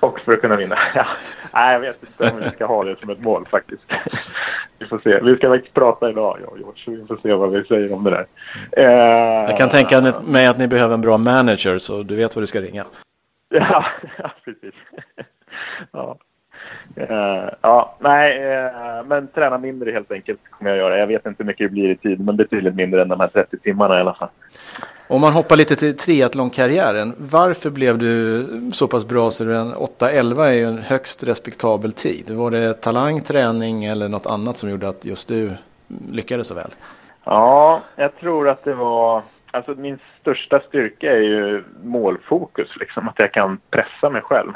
Och 0.07 0.19
för 0.19 0.33
att 0.33 0.41
kunna 0.41 0.55
vinna. 0.55 0.77
Ja. 0.95 1.07
Nej, 1.53 1.73
jag 1.73 1.79
vet 1.79 2.03
inte 2.03 2.31
om 2.33 2.39
vi 2.39 2.49
ska 2.49 2.65
ha 2.65 2.83
det 2.83 2.99
som 2.99 3.09
ett 3.09 3.23
mål 3.23 3.45
faktiskt. 3.45 3.83
vi 4.79 4.85
får 4.85 4.99
se. 4.99 5.19
Vi 5.19 5.35
ska 5.35 5.49
faktiskt 5.49 5.73
prata 5.73 6.09
idag, 6.09 6.37
jag 6.41 6.51
och 6.51 6.57
George. 6.59 7.01
Vi 7.01 7.07
får 7.07 7.17
se 7.17 7.33
vad 7.33 7.51
vi 7.51 7.63
säger 7.63 7.93
om 7.93 8.03
det 8.03 8.09
där. 8.09 8.25
Eh, 8.77 9.49
jag 9.49 9.57
kan 9.57 9.69
tänka 9.69 10.13
mig 10.23 10.47
att 10.47 10.57
ni 10.57 10.67
behöver 10.67 10.93
en 10.93 11.01
bra 11.01 11.17
manager 11.17 11.77
så 11.77 12.03
du 12.03 12.15
vet 12.15 12.35
vad 12.35 12.43
du 12.43 12.47
ska 12.47 12.61
ringa. 12.61 12.85
Ja, 13.49 13.85
ja 14.17 14.31
precis. 14.45 14.73
ja. 15.91 16.17
Uh, 16.97 17.49
ja, 17.61 17.95
nej, 17.99 18.55
uh, 18.57 19.07
men 19.07 19.27
träna 19.27 19.57
mindre 19.57 19.91
helt 19.91 20.11
enkelt 20.11 20.39
kommer 20.49 20.71
jag 20.71 20.77
göra. 20.77 20.97
Jag 20.97 21.07
vet 21.07 21.25
inte 21.25 21.43
hur 21.43 21.47
mycket 21.47 21.65
det 21.65 21.73
blir 21.73 21.89
i 21.89 21.95
tid, 21.95 22.19
men 22.19 22.35
betydligt 22.37 22.75
mindre 22.75 23.01
än 23.01 23.07
de 23.07 23.19
här 23.19 23.27
30 23.27 23.57
timmarna 23.57 23.97
i 23.97 24.01
alla 24.01 24.13
fall. 24.13 24.29
Om 25.09 25.21
man 25.21 25.33
hoppar 25.33 25.55
lite 25.55 25.75
till 25.75 25.97
triathlonkarriären. 25.97 27.15
Varför 27.17 27.69
blev 27.69 27.97
du 27.97 28.45
så 28.73 28.87
pass 28.87 29.07
bra 29.07 29.31
så 29.31 29.43
du 29.43 29.55
en 29.55 29.73
8-11 29.73 30.43
är 30.43 30.53
ju 30.53 30.63
en 30.63 30.77
högst 30.77 31.27
respektabel 31.27 31.93
tid. 31.93 32.29
Var 32.29 32.51
det 32.51 32.73
talang, 32.73 33.21
träning 33.21 33.85
eller 33.85 34.09
något 34.09 34.25
annat 34.25 34.57
som 34.57 34.69
gjorde 34.69 34.89
att 34.89 35.05
just 35.05 35.27
du 35.27 35.51
lyckades 36.11 36.47
så 36.47 36.55
väl? 36.55 36.71
Ja, 37.23 37.81
jag 37.95 38.19
tror 38.19 38.49
att 38.49 38.63
det 38.63 38.73
var... 38.73 39.21
Alltså 39.51 39.71
min 39.71 39.99
största 40.21 40.59
styrka 40.59 41.11
är 41.11 41.21
ju 41.21 41.63
målfokus, 41.83 42.69
liksom. 42.79 43.07
Att 43.07 43.19
jag 43.19 43.33
kan 43.33 43.59
pressa 43.69 44.09
mig 44.09 44.21
själv. 44.21 44.53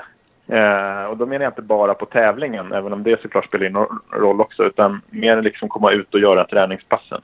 Eh, 0.48 1.04
och 1.04 1.18
då 1.18 1.26
menar 1.26 1.44
jag 1.44 1.52
inte 1.52 1.62
bara 1.62 1.94
på 1.94 2.06
tävlingen, 2.06 2.72
även 2.74 2.94
om 2.94 3.04
det 3.04 3.22
såklart 3.22 3.46
spelar 3.46 3.66
in 3.66 3.86
roll 4.12 4.42
också, 4.42 4.64
utan 4.64 5.02
mer 5.10 5.42
liksom 5.42 5.70
komma 5.70 5.92
ut 5.92 6.14
och 6.14 6.20
göra 6.20 6.48
träningspassen. 6.48 7.22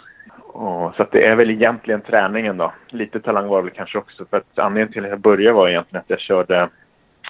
Och, 0.58 0.96
så 0.96 1.04
att 1.04 1.12
det 1.12 1.26
är 1.26 1.36
väl 1.36 1.50
egentligen 1.50 2.02
träningen 2.02 2.58
då. 2.58 2.72
Lite 2.90 3.20
talang 3.20 3.48
var 3.48 3.58
det 3.58 3.64
väl 3.64 3.74
kanske 3.74 3.98
också, 3.98 4.26
för 4.26 4.38
att 4.38 4.60
anledningen 4.60 4.94
till 4.94 5.04
att 5.04 5.10
jag 5.10 5.20
började 5.20 5.56
var 5.56 5.70
egentligen 5.70 6.02
att 6.02 6.10
jag 6.10 6.20
körde, 6.20 6.70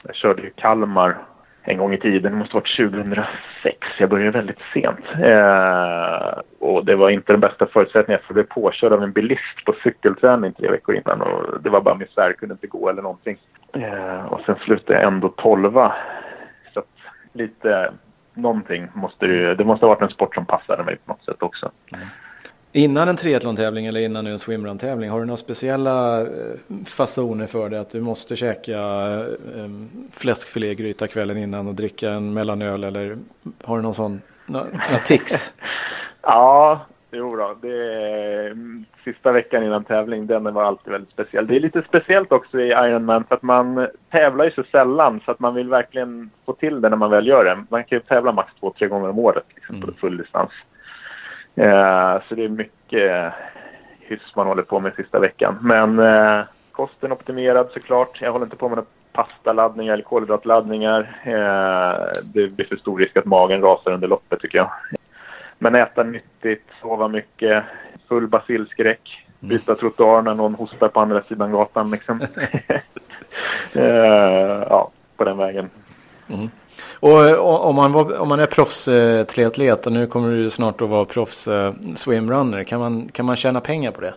jag 0.04 0.16
körde 0.16 0.50
Kalmar 0.50 1.18
en 1.64 1.78
gång 1.78 1.94
i 1.94 1.98
tiden. 1.98 2.32
Det 2.32 2.38
måste 2.38 2.54
ha 2.54 2.60
varit 2.60 2.78
2006. 2.78 3.78
Jag 4.00 4.10
började 4.10 4.32
väldigt 4.32 4.60
sent. 4.74 5.06
Eh, 5.24 6.40
och 6.60 6.86
det 6.86 6.96
var 6.96 7.10
inte 7.10 7.34
den 7.34 7.40
bästa 7.40 7.66
förutsättningen. 7.66 8.22
Jag 8.28 8.34
blev 8.34 8.44
påkörd 8.44 8.94
av 8.94 9.04
en 9.04 9.12
bilist 9.12 9.66
på 9.66 9.76
cykelträning 9.84 10.54
tre 10.54 10.72
veckor 10.72 10.96
innan. 10.96 11.22
Och 11.22 11.62
det 11.62 11.70
var 11.70 11.82
bara 11.82 11.96
misär, 11.96 12.34
kunde 12.34 12.54
inte 12.54 12.68
gå 12.68 12.90
eller 12.90 13.02
någonting. 13.02 13.38
Eh, 13.74 14.26
och 14.26 14.42
sen 14.46 14.56
slutade 14.56 15.00
jag 15.00 15.08
ändå 15.08 15.30
tolva. 15.30 15.96
Så 16.74 16.80
att 16.80 16.98
lite, 17.34 17.92
någonting 18.34 18.88
måste 18.94 19.28
det 19.28 19.56
Det 19.56 19.66
måste 19.66 19.86
ha 19.86 19.94
varit 19.94 20.02
en 20.02 20.16
sport 20.16 20.36
som 20.36 20.46
passade 20.46 20.84
mig 20.84 20.98
på 21.06 21.12
något 21.12 21.26
sätt 21.26 21.44
också. 21.44 21.72
Mm. 21.94 22.08
Innan 22.72 23.10
en 23.10 23.16
triathlon-tävling 23.16 23.86
eller 23.86 24.00
innan 24.00 24.28
en 24.28 24.40
swimrun-tävling, 24.40 25.10
har 25.10 25.20
du 25.20 25.26
några 25.26 25.38
speciella 25.38 26.22
eh, 26.22 26.28
fasoner 26.86 27.48
för 27.48 27.70
det? 27.70 27.80
Att 27.80 27.90
du 27.90 28.02
måste 28.02 28.36
käka 28.36 28.80
eh, 29.56 29.70
fläskfilégryta 30.12 31.08
kvällen 31.08 31.38
innan 31.38 31.68
och 31.68 31.76
dricka 31.76 32.10
en 32.10 32.34
mellanöl 32.34 32.84
eller 32.84 33.18
har 33.64 33.76
du 33.76 33.84
någon 33.84 33.94
sån, 33.94 34.22
några 34.46 35.00
tics? 35.06 35.54
ja, 36.22 36.82
jo 37.12 37.36
då. 37.36 37.58
Det 37.62 37.94
är, 37.94 38.56
sista 39.04 39.32
veckan 39.32 39.64
innan 39.64 39.84
tävling, 39.84 40.28
den 40.28 40.54
var 40.54 40.64
alltid 40.64 40.92
väldigt 40.92 41.12
speciell. 41.12 41.48
Det 41.48 41.56
är 41.56 41.60
lite 41.60 41.82
speciellt 41.82 42.32
också 42.32 42.60
i 42.60 42.68
Ironman 42.68 43.24
för 43.24 43.36
att 43.36 43.42
man 43.42 43.88
tävlar 44.12 44.46
ju 44.46 44.52
så 44.52 44.64
sällan 44.64 45.22
så 45.26 45.32
att 45.32 45.40
man 45.40 45.56
vill 45.56 45.70
verkligen 45.70 46.30
få 46.46 46.54
till 46.54 46.82
det 46.82 46.90
när 46.90 46.98
man 46.98 47.12
väl 47.12 47.28
gör 47.28 47.46
det. 47.46 47.64
Man 47.70 47.84
kan 47.84 47.98
ju 47.98 48.00
tävla 48.00 48.32
max 48.32 48.52
två, 48.60 48.74
tre 48.78 48.88
gånger 48.88 49.10
om 49.10 49.20
året 49.20 49.46
liksom, 49.56 49.76
mm. 49.76 49.88
på 49.88 49.94
full 49.94 50.18
distans. 50.18 50.52
Eh, 51.58 52.22
så 52.30 52.36
det 52.36 52.44
är 52.44 52.50
mycket 52.50 53.34
hyss 54.00 54.36
man 54.36 54.48
håller 54.48 54.64
på 54.64 54.80
med 54.80 54.94
sista 54.94 55.20
veckan. 55.20 55.58
Men 55.62 56.00
eh, 56.00 56.46
kosten 56.72 57.12
optimerad 57.12 57.70
såklart. 57.74 58.22
Jag 58.22 58.32
håller 58.32 58.46
inte 58.46 58.58
på 58.58 58.70
med 58.70 58.78
några 58.78 58.90
pastaladdningar 59.14 59.94
eller 59.94 60.04
kolhydratladdningar. 60.04 61.22
Eh, 61.24 62.22
det 62.24 62.48
blir 62.48 62.66
för 62.66 62.76
stor 62.76 63.00
risk 63.00 63.18
att 63.18 63.26
magen 63.26 63.62
rasar 63.62 63.92
under 63.92 64.08
loppet 64.08 64.40
tycker 64.40 64.58
jag. 64.58 64.72
Men 65.60 65.76
äta 65.76 66.04
nyttigt, 66.04 66.66
sova 66.82 67.08
mycket, 67.08 67.64
full 68.08 68.28
basilskräck, 68.28 69.26
mm. 69.42 69.50
byta 69.50 69.76
trottoar 69.76 70.22
när 70.22 70.34
någon 70.34 70.56
hostar 70.56 70.88
på 70.88 71.00
andra 71.00 71.22
sidan 71.22 71.52
gatan 71.52 71.92
liksom. 71.92 72.22
ja, 74.70 74.92
på 75.18 75.24
den 75.24 75.38
vägen. 75.38 75.70
Mm. 76.28 76.50
Och 77.00 77.68
om 77.70 77.76
man, 77.76 77.92
var, 77.92 78.20
om 78.20 78.30
man 78.30 78.40
är 78.40 78.46
proffstriatlet 78.46 79.86
och 79.86 79.92
nu 79.92 80.08
kommer 80.08 80.36
du 80.36 80.50
snart 80.50 80.82
att 80.82 80.90
vara 80.90 81.06
proffs 81.06 81.48
eh, 81.48 81.74
swimrunner. 81.96 82.64
Kan 82.64 82.80
man, 82.80 83.10
kan 83.10 83.26
man 83.26 83.36
tjäna 83.36 83.62
pengar 83.62 83.92
på 83.92 84.02
det? 84.02 84.14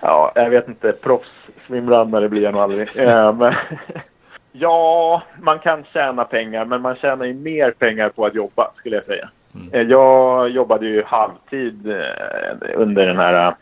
Ja, 0.00 0.32
jag 0.34 0.50
vet 0.50 0.68
inte. 0.68 0.92
Proffs 0.92 1.28
swimrunnare 1.66 2.28
blir 2.28 2.42
jag 2.42 2.52
nog 2.52 2.62
aldrig. 2.62 2.88
Eh, 2.98 3.32
men, 3.32 3.54
ja, 4.52 5.22
man 5.40 5.58
kan 5.58 5.84
tjäna 5.84 6.24
pengar 6.24 6.64
men 6.64 6.82
man 6.82 6.96
tjänar 6.96 7.26
ju 7.26 7.34
mer 7.34 7.70
pengar 7.70 8.08
på 8.08 8.24
att 8.24 8.34
jobba 8.34 8.70
skulle 8.76 8.96
jag 8.96 9.04
säga. 9.04 9.28
Mm. 9.54 9.68
Eh, 9.72 9.90
jag 9.90 10.50
jobbade 10.50 10.86
ju 10.86 11.02
halvtid 11.02 11.94
under 12.74 13.06
den 13.06 13.16
här 13.16 13.54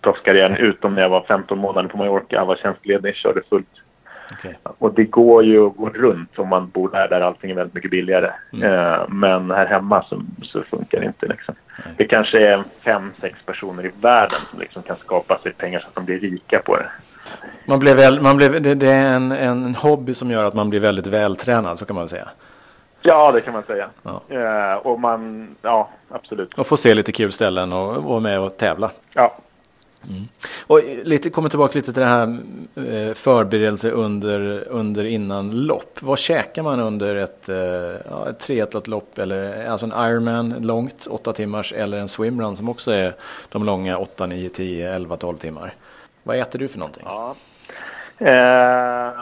proffskarriären 0.00 0.56
utom 0.56 0.94
när 0.94 1.02
jag 1.02 1.08
var 1.08 1.24
15 1.28 1.58
månader 1.58 1.88
på 1.88 1.96
Mallorca. 1.96 2.36
Jag 2.36 2.46
var 2.46 2.56
tjänstledig, 2.56 3.14
körde 3.14 3.42
fullt 3.50 3.83
Okay. 4.32 4.54
Och 4.78 4.94
det 4.94 5.04
går 5.04 5.44
ju 5.44 5.66
att 5.66 5.76
gå 5.76 5.88
runt 5.88 6.38
om 6.38 6.48
man 6.48 6.68
bor 6.68 6.90
där, 6.90 7.08
där 7.08 7.20
allting 7.20 7.50
är 7.50 7.54
väldigt 7.54 7.74
mycket 7.74 7.90
billigare. 7.90 8.30
Mm. 8.52 8.72
Eh, 8.72 9.08
men 9.08 9.50
här 9.50 9.66
hemma 9.66 10.04
så, 10.08 10.22
så 10.42 10.62
funkar 10.62 11.00
det 11.00 11.06
inte. 11.06 11.26
Liksom. 11.26 11.54
Det 11.96 12.04
kanske 12.04 12.48
är 12.48 12.62
fem, 12.84 13.12
sex 13.20 13.38
personer 13.46 13.86
i 13.86 13.90
världen 14.00 14.38
som 14.50 14.60
liksom 14.60 14.82
kan 14.82 14.96
skapa 14.96 15.38
sig 15.38 15.52
pengar 15.52 15.80
så 15.80 15.86
att 15.86 15.94
de 15.94 16.04
blir 16.04 16.20
rika 16.20 16.62
på 16.64 16.76
det. 16.76 16.86
Man 17.66 17.78
blir 17.78 17.94
väl, 17.94 18.20
man 18.20 18.36
blir, 18.36 18.60
det, 18.60 18.74
det 18.74 18.90
är 18.90 19.16
en, 19.16 19.32
en 19.32 19.74
hobby 19.74 20.14
som 20.14 20.30
gör 20.30 20.44
att 20.44 20.54
man 20.54 20.70
blir 20.70 20.80
väldigt 20.80 21.06
vältränad, 21.06 21.78
så 21.78 21.84
kan 21.84 21.96
man 21.96 22.08
säga. 22.08 22.28
Ja, 23.02 23.32
det 23.32 23.40
kan 23.40 23.52
man 23.52 23.62
säga. 23.62 23.88
Ja. 24.02 24.22
Eh, 24.28 24.76
och 24.76 25.00
man, 25.00 25.48
ja, 25.62 25.88
absolut. 26.10 26.54
Och 26.54 26.66
få 26.66 26.76
se 26.76 26.94
lite 26.94 27.12
kul 27.12 27.32
ställen 27.32 27.72
och 27.72 28.04
vara 28.04 28.20
med 28.20 28.40
och 28.40 28.56
tävla. 28.56 28.90
Ja, 29.14 29.36
Mm. 30.08 30.28
Och 30.66 30.80
lite, 31.04 31.30
kommer 31.30 31.48
tillbaka 31.48 31.78
lite 31.78 31.92
till 31.92 32.02
det 32.02 32.08
här 32.08 32.38
eh, 32.74 33.14
förberedelse 33.14 33.90
under, 33.90 34.68
under 34.68 35.04
innan 35.04 35.50
lopp. 35.66 35.98
Vad 36.02 36.18
käkar 36.18 36.62
man 36.62 36.80
under 36.80 37.16
ett, 37.16 37.48
eh, 37.48 37.56
ja, 38.10 38.28
ett 38.30 38.38
triathlotlopp 38.38 39.18
eller 39.18 39.66
alltså 39.66 39.86
en 39.86 40.10
Ironman 40.10 40.54
långt, 40.60 41.06
8 41.10 41.32
timmars 41.32 41.72
eller 41.72 41.98
en 41.98 42.08
swimrun 42.08 42.56
som 42.56 42.68
också 42.68 42.90
är 42.90 43.14
de 43.48 43.64
långa 43.64 43.98
8, 43.98 44.26
9, 44.26 44.48
10, 44.48 44.94
11, 44.94 45.16
12 45.16 45.36
timmar. 45.36 45.74
Vad 46.22 46.36
äter 46.36 46.58
du 46.58 46.68
för 46.68 46.78
någonting? 46.78 47.02
Ja. 47.06 47.34
Eh, 48.18 49.12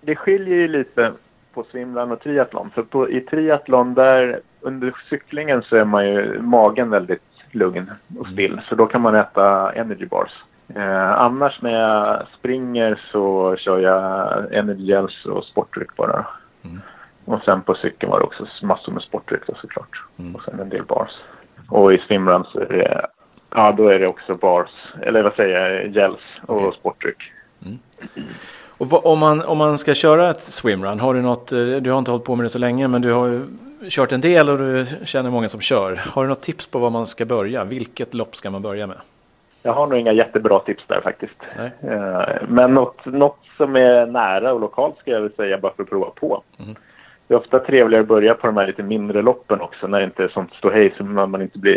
det 0.00 0.16
skiljer 0.16 0.58
ju 0.58 0.68
lite 0.68 1.12
på 1.54 1.64
swimrun 1.70 2.12
och 2.12 2.20
triathlon. 2.20 2.70
För 2.70 2.82
på, 2.82 3.10
i 3.10 3.20
triathlon 3.20 3.94
där 3.94 4.40
under 4.60 4.94
cyklingen 5.10 5.62
så 5.62 5.76
är 5.76 5.84
man 5.84 6.06
ju 6.06 6.42
magen 6.42 6.90
väldigt 6.90 7.22
lugn 7.54 7.90
och 8.18 8.26
still. 8.26 8.60
Så 8.68 8.74
då 8.74 8.86
kan 8.86 9.00
man 9.00 9.14
äta 9.14 9.72
energy 9.72 10.06
bars. 10.06 10.30
Eh, 10.74 11.10
annars 11.10 11.62
när 11.62 11.80
jag 11.80 12.26
springer 12.38 13.00
så 13.12 13.56
kör 13.56 13.78
jag 13.78 14.54
energy 14.54 14.84
gels 14.84 15.26
och 15.26 15.44
sportdryck 15.44 15.96
bara. 15.96 16.26
Mm. 16.64 16.80
Och 17.24 17.40
sen 17.44 17.62
på 17.62 17.74
cykeln 17.74 18.12
var 18.12 18.18
det 18.18 18.24
också 18.24 18.46
massor 18.62 18.92
med 18.92 19.02
sportdryck 19.02 19.42
såklart. 19.60 20.02
Mm. 20.18 20.34
Och 20.34 20.42
sen 20.42 20.60
en 20.60 20.68
del 20.68 20.84
bars. 20.84 21.10
Och 21.68 21.92
i 21.92 21.98
swimrun 21.98 22.44
så 22.44 22.60
är 22.60 22.66
det, 22.66 23.06
ja 23.50 23.72
då 23.72 23.88
är 23.88 23.98
det 23.98 24.06
också 24.06 24.34
bars, 24.34 24.70
eller 25.02 25.22
vad 25.22 25.34
säger 25.34 25.58
jag, 25.58 25.86
gels 25.92 26.20
och 26.46 26.56
okay. 26.56 26.78
sportdryck. 26.78 27.32
Mm. 27.66 27.78
Och 28.78 28.86
vad, 28.88 29.00
om, 29.04 29.18
man, 29.18 29.42
om 29.42 29.58
man 29.58 29.78
ska 29.78 29.94
köra 29.94 30.30
ett 30.30 30.42
swimrun, 30.42 31.00
har 31.00 31.14
du 31.14 31.22
något, 31.22 31.52
eh, 31.52 31.58
du 31.58 31.90
har 31.90 31.98
inte 31.98 32.10
hållit 32.10 32.26
på 32.26 32.36
med 32.36 32.44
det 32.44 32.50
så 32.50 32.58
länge 32.58 32.88
men 32.88 33.02
du 33.02 33.12
har 33.12 33.42
kört 33.88 34.12
en 34.12 34.20
del 34.20 34.48
och 34.48 34.58
du 34.58 34.86
känner 35.04 35.30
många 35.30 35.48
som 35.48 35.60
kör. 35.60 35.96
Har 35.96 36.22
du 36.22 36.28
något 36.28 36.42
tips 36.42 36.66
på 36.66 36.78
var 36.78 36.90
man 36.90 37.06
ska 37.06 37.24
börja? 37.24 37.64
Vilket 37.64 38.14
lopp 38.14 38.36
ska 38.36 38.50
man 38.50 38.62
börja 38.62 38.86
med? 38.86 38.96
Jag 39.62 39.72
har 39.72 39.86
nog 39.86 39.98
inga 39.98 40.12
jättebra 40.12 40.60
tips 40.60 40.84
där 40.86 41.00
faktiskt. 41.00 41.36
Nej. 41.56 41.70
Eh, 41.92 42.48
men 42.48 42.74
något, 42.74 43.06
något 43.06 43.38
som 43.56 43.76
är 43.76 44.06
nära 44.06 44.52
och 44.52 44.60
lokalt 44.60 44.98
ska 44.98 45.10
jag 45.10 45.20
väl 45.20 45.32
säga 45.32 45.58
bara 45.58 45.72
för 45.72 45.82
att 45.82 45.88
prova 45.88 46.10
på. 46.10 46.42
Mm. 46.58 46.74
Det 47.26 47.34
är 47.34 47.38
ofta 47.38 47.58
trevligare 47.58 48.02
att 48.02 48.08
börja 48.08 48.34
på 48.34 48.46
de 48.46 48.56
här 48.56 48.66
lite 48.66 48.82
mindre 48.82 49.22
loppen 49.22 49.60
också 49.60 49.86
när 49.86 49.98
det 49.98 50.04
inte 50.04 50.24
är 50.24 50.28
sånt 50.28 50.52
ståhej 50.54 50.94
så 50.96 51.04
man, 51.04 51.30
man 51.30 51.42
inte 51.42 51.58
blir, 51.58 51.76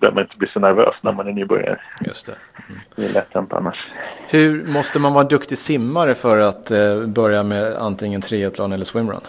eh, 0.00 0.12
man 0.12 0.22
inte 0.22 0.36
blir 0.36 0.48
så 0.48 0.60
nervös 0.60 0.94
när 1.02 1.12
man 1.12 1.28
är 1.28 1.32
nybörjare. 1.32 1.80
Just 2.00 2.26
det. 2.26 2.32
Mm. 2.68 2.80
Det 2.96 3.04
är 3.04 3.14
lätt 3.14 3.52
annars. 3.52 3.86
Hur 4.28 4.64
måste 4.64 4.98
man 4.98 5.14
vara 5.14 5.24
duktig 5.24 5.58
simmare 5.58 6.14
för 6.14 6.38
att 6.38 6.70
eh, 6.70 7.06
börja 7.06 7.42
med 7.42 7.76
antingen 7.76 8.20
triathlon 8.20 8.72
eller 8.72 8.84
swimrun? 8.84 9.20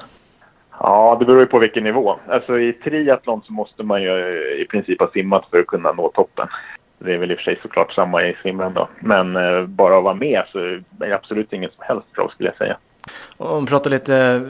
Ja, 0.83 1.17
det 1.19 1.25
beror 1.25 1.39
ju 1.39 1.45
på 1.45 1.59
vilken 1.59 1.83
nivå. 1.83 2.15
Alltså 2.27 2.59
i 2.59 2.73
triathlon 2.73 3.41
så 3.45 3.53
måste 3.53 3.83
man 3.83 4.01
ju 4.01 4.31
i 4.61 4.65
princip 4.69 4.99
ha 4.99 5.11
simmat 5.11 5.45
för 5.49 5.59
att 5.59 5.67
kunna 5.67 5.91
nå 5.91 6.09
toppen. 6.09 6.47
Det 6.99 7.13
är 7.13 7.17
väl 7.17 7.31
i 7.31 7.35
och 7.35 7.37
för 7.37 7.43
sig 7.43 7.59
såklart 7.61 7.93
samma 7.93 8.23
i 8.23 8.37
swimrun 8.41 8.73
då. 8.73 8.89
Men 8.99 9.35
eh, 9.35 9.65
bara 9.65 9.97
att 9.97 10.03
vara 10.03 10.13
med 10.13 10.43
så 10.51 10.59
är 10.59 10.83
det 10.89 11.13
absolut 11.13 11.53
inget 11.53 11.73
som 11.73 11.83
helst 11.87 12.07
krav 12.15 12.27
skulle 12.27 12.49
jag 12.49 12.57
säga. 12.57 12.77
Om 13.37 13.65
vi 13.65 13.69
pratar 13.69 13.89
lite 13.89 14.41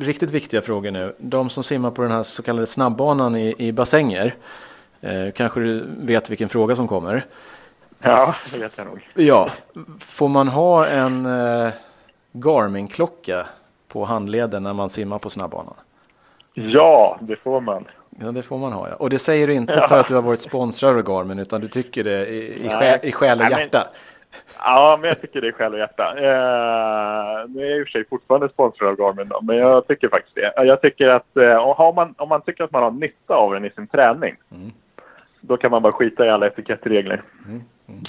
riktigt 0.00 0.30
viktiga 0.30 0.62
frågor 0.62 0.90
nu. 0.90 1.14
De 1.18 1.50
som 1.50 1.64
simmar 1.64 1.90
på 1.90 2.02
den 2.02 2.10
här 2.10 2.22
så 2.22 2.42
kallade 2.42 2.66
snabbbanan 2.66 3.36
i, 3.36 3.54
i 3.58 3.72
bassänger. 3.72 4.34
Eh, 5.00 5.32
kanske 5.34 5.60
du 5.60 5.84
vet 6.00 6.30
vilken 6.30 6.48
fråga 6.48 6.76
som 6.76 6.88
kommer. 6.88 7.24
Ja, 8.02 8.34
det 8.52 8.60
vet 8.60 8.78
jag 8.78 8.86
nog. 8.86 9.08
Ja, 9.14 9.50
får 10.00 10.28
man 10.28 10.48
ha 10.48 10.86
en 10.86 11.26
eh, 11.26 11.72
Garmin-klocka 12.32 13.46
på 13.94 14.04
handleden 14.04 14.62
när 14.62 14.72
man 14.72 14.90
simmar 14.90 15.18
på 15.18 15.30
snabbbanan? 15.30 15.74
Ja, 16.54 17.16
det 17.20 17.36
får 17.36 17.60
man. 17.60 17.84
Ja, 18.20 18.32
det 18.32 18.42
får 18.42 18.58
man 18.58 18.72
ha. 18.72 18.88
Ja. 18.88 18.94
Och 18.94 19.10
det 19.10 19.18
säger 19.18 19.46
du 19.46 19.54
inte 19.54 19.80
för 19.88 19.98
att 19.98 20.08
du 20.08 20.14
har 20.14 20.22
varit 20.22 20.40
sponsrad 20.40 20.96
av 20.96 21.02
Garmin, 21.02 21.38
utan 21.38 21.60
du 21.60 21.68
tycker 21.68 22.04
det 22.04 22.26
i, 22.26 22.66
i, 22.66 22.68
själ, 22.68 22.98
i 23.02 23.12
själ 23.12 23.38
och 23.38 23.44
Nej, 23.44 23.50
men- 23.50 23.60
hjärta. 23.60 23.88
Ja, 24.58 24.98
men 25.00 25.08
jag 25.08 25.20
tycker 25.20 25.40
det 25.40 25.48
är 25.48 25.52
själ 25.52 25.72
och 25.72 25.78
hjärta. 25.78 26.12
Eh, 26.16 27.48
nu 27.48 27.62
är 27.64 27.70
jag 27.70 27.78
i 27.78 27.82
och 27.82 27.86
för 27.86 27.92
sig 27.92 28.04
fortfarande 28.10 28.48
sponsrad 28.48 28.88
av 28.90 28.96
Garmin 28.96 29.28
då, 29.28 29.40
men 29.42 29.56
jag 29.56 29.86
tycker 29.86 30.08
faktiskt 30.08 30.34
det. 30.34 30.52
Jag 30.64 30.80
tycker 30.82 31.08
att 31.08 31.36
eh, 31.36 31.92
man, 31.94 32.14
om 32.18 32.28
man 32.28 32.40
tycker 32.40 32.64
att 32.64 32.72
man 32.72 32.82
har 32.82 32.90
nytta 32.90 33.34
av 33.34 33.52
den 33.52 33.64
i 33.64 33.70
sin 33.70 33.86
träning, 33.86 34.36
Mm. 34.52 34.70
då 35.40 35.56
kan 35.56 35.70
man 35.70 35.82
bara 35.82 35.92
skita 35.92 36.26
i 36.26 36.30
alla 36.30 36.46
etikettregler. 36.46 37.22
Mm, 37.46 37.62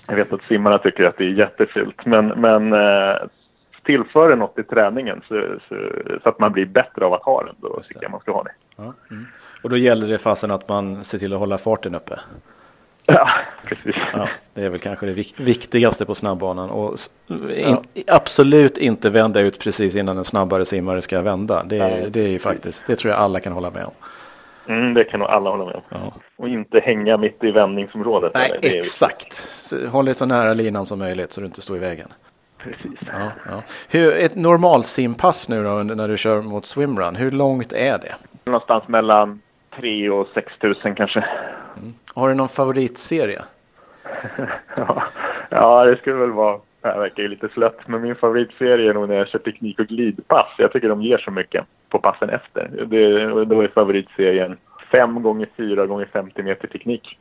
Jag 0.08 0.15
vet 0.15 0.34
att 0.34 0.42
simmarna 0.48 0.77
tycker 0.77 1.04
att 1.04 1.18
det 1.18 1.24
är 1.24 1.30
jättefult, 1.30 2.06
men, 2.06 2.27
men 2.27 2.74
eh, 2.74 3.15
tillför 3.86 4.30
det 4.30 4.36
något 4.36 4.60
i 4.60 4.63
träningen 4.63 5.22
så, 5.27 5.42
så, 5.70 5.75
så 6.24 6.30
att 6.30 6.39
man 6.39 6.51
blir 6.51 6.65
bättre 6.65 7.06
av 7.06 7.13
att 7.13 7.24
ha 7.24 7.44
den, 7.44 7.56
då 7.58 7.80
tycker 7.84 8.04
jag 8.04 8.12
man 8.12 8.20
ska 8.20 8.32
ha 8.32 8.44
det. 8.44 8.51
Ja, 8.77 8.94
mm. 9.12 9.25
Och 9.63 9.70
då 9.70 9.77
gäller 9.77 10.08
det 10.08 10.18
fasen 10.18 10.51
att 10.51 10.70
man 10.70 11.04
ser 11.04 11.18
till 11.18 11.34
att 11.34 11.39
hålla 11.39 11.58
farten 11.58 11.96
uppe. 11.96 12.20
Ja, 13.08 13.30
precis. 13.65 13.96
Ja, 14.13 14.27
det 14.54 14.63
är 14.65 14.70
väl 14.70 14.80
kanske 14.80 15.06
det 15.06 15.13
vik- 15.13 15.39
viktigaste 15.39 16.06
på 16.06 16.15
snabbbanan. 16.15 16.70
Och 16.70 16.96
in, 17.56 17.77
absolut 18.12 18.77
inte 18.77 19.10
vända 19.10 19.39
ut 19.39 19.60
precis 19.60 19.96
innan 19.96 20.18
en 20.18 20.24
snabbare 20.24 20.65
simmare 20.65 21.01
ska 21.01 21.22
vända. 21.22 21.63
Det, 21.65 21.77
är- 21.80 22.10
det 22.10 22.20
är 22.22 22.27
ju 22.30 22.39
faktiskt, 22.39 22.88
det 22.88 22.96
tror 22.96 23.12
jag 23.13 23.20
alla 23.20 23.39
kan 23.39 23.54
hålla 23.54 23.72
med 23.72 23.86
om. 23.86 23.94
Mm, 24.68 24.94
det 24.94 25.04
kan 25.04 25.20
nog 25.20 25.30
alla 25.30 25.50
hålla 25.50 25.65
med 25.65 25.75
om. 25.75 25.82
Ja. 25.89 26.13
Och 26.38 26.50
inte 26.50 26.80
hänga 26.80 27.18
mitt 27.18 27.44
i 27.44 27.51
vändningsområdet. 27.51 28.32
Nej, 28.34 28.60
exakt. 28.62 29.44
Håll 29.92 30.06
dig 30.06 30.13
så 30.13 30.25
nära 30.25 30.54
linan 30.54 30.86
som 30.86 31.00
möjligt 31.00 31.34
så 31.34 31.42
du 31.42 31.46
inte 31.48 31.62
står 31.62 31.77
i 31.77 31.80
vägen. 31.80 32.08
Precis. 32.66 33.00
Ja, 33.14 33.32
ja. 33.50 33.64
Hur, 33.90 34.18
ett 34.18 34.36
normalsimpass 34.36 35.50
nu 35.50 35.64
då 35.64 35.70
när 35.70 36.08
du 36.08 36.18
kör 36.18 36.42
mot 36.42 36.66
swimrun, 36.66 37.16
hur 37.16 37.32
långt 37.32 37.74
är 37.74 37.98
det? 37.98 38.16
Någonstans 38.46 38.88
mellan 38.88 39.42
3 39.76 40.10
och 40.10 40.28
6 40.34 40.54
tusen 40.62 40.96
kanske. 40.96 41.26
Har 42.14 42.30
du 42.30 42.36
någon 42.36 42.50
favoritserie? 42.50 43.42
ja. 44.76 45.04
ja, 45.50 45.86
det 45.86 45.98
skulle 45.98 46.16
väl 46.16 46.32
vara... 46.32 46.60
Det 46.82 46.88
här 46.92 47.00
verkar 47.00 47.24
ju 47.24 47.30
lite 47.30 47.50
slött, 47.50 47.80
men 47.88 48.02
min 48.02 48.16
favoritserie 48.16 48.90
är 48.90 48.94
nog 48.94 49.10
när 49.10 49.16
jag 49.16 49.28
kör 49.28 49.40
teknik 49.40 49.80
och 49.80 49.88
glidpass. 49.88 50.48
Jag 50.58 50.74
tycker 50.74 50.90
de 50.90 51.02
ger 51.02 51.18
så 51.18 51.32
mycket 51.32 51.66
på 51.90 52.00
passen 52.00 52.30
efter. 52.30 52.86
Det, 52.86 53.46
då 53.46 53.62
är 53.62 53.68
favoritserien 53.68 54.58
5 54.92 55.24
gånger 55.24 55.48
4 55.58 55.86
gånger 55.86 56.06
50 56.06 56.44
meter 56.44 56.68
teknik. 56.68 57.18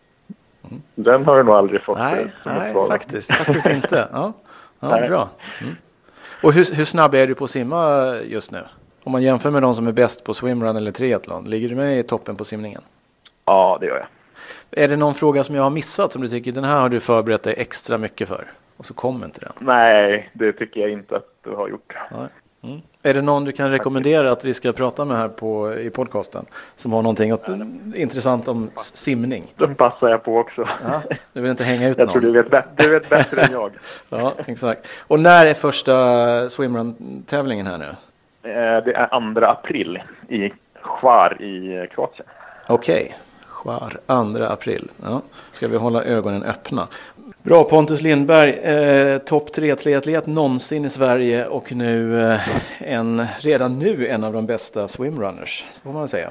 Den 0.94 1.24
har 1.24 1.36
du 1.36 1.42
nog 1.42 1.54
aldrig 1.54 1.82
fått. 1.82 1.98
Nej, 1.98 2.22
eh, 2.22 2.28
nej 2.44 2.74
faktiskt, 2.88 3.34
faktiskt 3.34 3.70
inte. 3.70 4.08
Ja, 4.12 4.32
ja 4.90 5.06
bra. 5.06 5.28
Mm. 5.60 5.76
Och 6.42 6.52
hur, 6.52 6.74
hur 6.74 6.84
snabb 6.84 7.14
är 7.14 7.26
du 7.26 7.34
på 7.34 7.44
att 7.44 7.50
simma 7.50 8.14
just 8.24 8.52
nu? 8.52 8.62
Om 9.04 9.12
man 9.12 9.22
jämför 9.22 9.50
med 9.50 9.62
de 9.62 9.74
som 9.74 9.86
är 9.86 9.92
bäst 9.92 10.24
på 10.24 10.34
swimrun 10.34 10.76
eller 10.76 10.92
triathlon, 10.92 11.44
ligger 11.44 11.68
du 11.68 11.74
med 11.74 11.98
i 11.98 12.02
toppen 12.02 12.36
på 12.36 12.44
simningen? 12.44 12.82
Ja, 13.44 13.78
det 13.80 13.86
gör 13.86 13.96
jag. 13.96 14.06
Är 14.84 14.88
det 14.88 14.96
någon 14.96 15.14
fråga 15.14 15.44
som 15.44 15.54
jag 15.54 15.62
har 15.62 15.70
missat 15.70 16.12
som 16.12 16.22
du 16.22 16.28
tycker 16.28 16.52
den 16.52 16.64
här 16.64 16.80
har 16.80 16.88
du 16.88 17.00
förberett 17.00 17.42
dig 17.42 17.54
extra 17.58 17.98
mycket 17.98 18.28
för? 18.28 18.46
Och 18.76 18.86
så 18.86 18.94
kommer 18.94 19.26
inte 19.26 19.40
den. 19.40 19.52
Nej, 19.58 20.30
det 20.32 20.52
tycker 20.52 20.80
jag 20.80 20.90
inte 20.90 21.16
att 21.16 21.28
du 21.44 21.50
har 21.50 21.68
gjort. 21.68 21.94
Nej. 22.10 22.28
Mm. 22.64 22.80
Är 23.02 23.14
det 23.14 23.22
någon 23.22 23.44
du 23.44 23.52
kan 23.52 23.70
rekommendera 23.70 24.32
att 24.32 24.44
vi 24.44 24.54
ska 24.54 24.72
prata 24.72 25.04
med 25.04 25.16
här 25.16 25.28
på, 25.28 25.74
i 25.74 25.90
podcasten? 25.90 26.44
Som 26.76 26.92
har 26.92 27.02
någonting 27.02 27.30
att, 27.30 27.48
intressant 27.94 28.48
om 28.48 28.70
simning? 28.76 29.44
Den 29.56 29.74
passar 29.74 30.08
jag 30.08 30.22
på 30.24 30.38
också. 30.38 30.68
Ja, 30.84 31.02
du 31.32 31.40
vill 31.40 31.50
inte 31.50 31.64
hänga 31.64 31.88
ut 31.88 31.98
Jag 31.98 32.10
tror 32.10 32.22
någon? 32.22 32.32
du 32.32 32.42
vet, 32.42 32.64
du 32.76 32.90
vet 32.90 33.08
bättre 33.08 33.42
än 33.42 33.52
jag. 33.52 33.70
Ja, 34.08 34.32
exakt. 34.46 34.86
Och 35.06 35.20
när 35.20 35.46
är 35.46 35.54
första 35.54 35.92
swimrun-tävlingen 36.50 37.66
här 37.66 37.78
nu? 37.78 37.88
Eh, 38.50 38.84
Det 38.84 38.92
är 38.94 39.34
2 39.40 39.46
april 39.46 40.02
i 40.28 40.52
Hvar 41.00 41.42
i 41.42 41.86
Kroatien. 41.94 42.28
Okej, 42.68 43.16
Char, 43.46 43.98
2 44.36 44.44
april. 44.44 44.90
Ja, 45.02 45.22
ska 45.52 45.68
vi 45.68 45.76
hålla 45.76 46.04
ögonen 46.04 46.42
öppna. 46.42 46.88
Bra 47.44 47.64
Pontus 47.64 48.00
Lindberg, 48.02 48.50
eh, 48.50 49.18
topp 49.18 49.52
3 49.52 49.76
triatlet 49.76 50.26
någonsin 50.26 50.84
i 50.84 50.90
Sverige 50.90 51.46
och 51.46 51.72
nu 51.72 52.22
eh, 52.32 52.40
en, 52.78 53.26
redan 53.40 53.78
nu 53.78 54.06
en 54.06 54.24
av 54.24 54.32
de 54.32 54.46
bästa 54.46 54.88
swimrunners, 54.88 55.64
får 55.82 55.92
man 55.92 56.08
säga. 56.08 56.30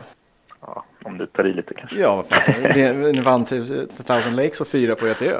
Ja, 0.62 0.84
om 1.04 1.17
du 1.17 1.26
tar 1.28 1.47
i 1.47 1.54
lite 1.54 1.73
kanske. 1.73 1.95
Ja, 1.97 2.23
vi- 2.76 2.91
vi 2.93 3.21
vann 3.21 3.45
till 3.45 3.88
Thousand 4.08 4.36
Lakes 4.36 4.62
och 4.62 4.67
fyra 4.67 4.95
på 4.95 5.08
Göteö. 5.08 5.39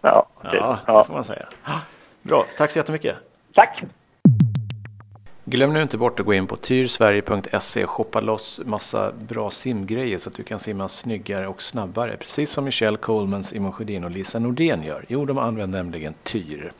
Ja, 0.00 0.26
okej. 0.34 0.50
Ja, 0.62 0.78
det 0.86 1.04
får 1.06 1.14
man 1.14 1.24
säga. 1.24 1.46
Bra, 2.22 2.46
tack 2.56 2.70
så 2.70 2.78
jättemycket. 2.78 3.14
Tack! 3.54 3.82
Glöm 5.46 5.72
nu 5.72 5.82
inte 5.82 5.98
bort 5.98 6.20
att 6.20 6.26
gå 6.26 6.34
in 6.34 6.46
på 6.46 6.56
tyrsverige.se 6.56 7.84
och 7.84 7.90
shoppa 7.90 8.20
loss 8.20 8.60
massa 8.64 9.12
bra 9.12 9.50
simgrejer 9.50 10.18
så 10.18 10.28
att 10.30 10.36
du 10.36 10.42
kan 10.42 10.58
simma 10.58 10.88
snyggare 10.88 11.48
och 11.48 11.62
snabbare. 11.62 12.16
Precis 12.16 12.50
som 12.50 12.64
Michelle 12.64 12.96
Colemans, 12.96 13.52
Imon 13.52 13.72
Sjödin 13.72 14.04
och 14.04 14.10
Lisa 14.10 14.38
Nordén 14.38 14.82
gör. 14.82 15.04
Jo, 15.08 15.24
de 15.24 15.38
använder 15.38 15.78
nämligen 15.78 16.14
Tyr. 16.22 16.72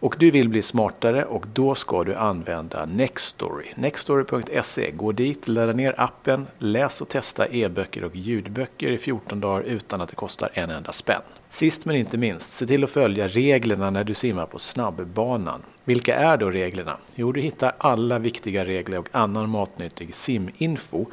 Och 0.00 0.16
du 0.18 0.30
vill 0.30 0.48
bli 0.48 0.62
smartare 0.62 1.24
och 1.24 1.46
då 1.52 1.74
ska 1.74 2.04
du 2.04 2.14
använda 2.14 2.86
Nextory. 2.86 3.66
Nextory.se. 3.74 4.90
Gå 4.90 5.12
dit, 5.12 5.48
ladda 5.48 5.72
ner 5.72 5.94
appen, 5.96 6.46
läs 6.58 7.00
och 7.00 7.08
testa 7.08 7.46
e-böcker 7.46 8.04
och 8.04 8.16
ljudböcker 8.16 8.90
i 8.90 8.98
14 8.98 9.40
dagar 9.40 9.62
utan 9.62 10.00
att 10.00 10.08
det 10.08 10.16
kostar 10.16 10.50
en 10.54 10.70
enda 10.70 10.92
spänn. 10.92 11.22
Sist 11.48 11.84
men 11.84 11.96
inte 11.96 12.18
minst, 12.18 12.52
se 12.52 12.66
till 12.66 12.84
att 12.84 12.90
följa 12.90 13.28
reglerna 13.28 13.90
när 13.90 14.04
du 14.04 14.14
simmar 14.14 14.46
på 14.46 14.58
snabbbanan. 14.58 15.62
Vilka 15.84 16.16
är 16.16 16.36
då 16.36 16.50
reglerna? 16.50 16.96
Jo, 17.14 17.32
du 17.32 17.40
hittar 17.40 17.72
alla 17.78 18.18
viktiga 18.18 18.64
regler 18.64 18.98
och 18.98 19.08
annan 19.12 19.50
matnyttig 19.50 20.14
siminfo 20.14 21.06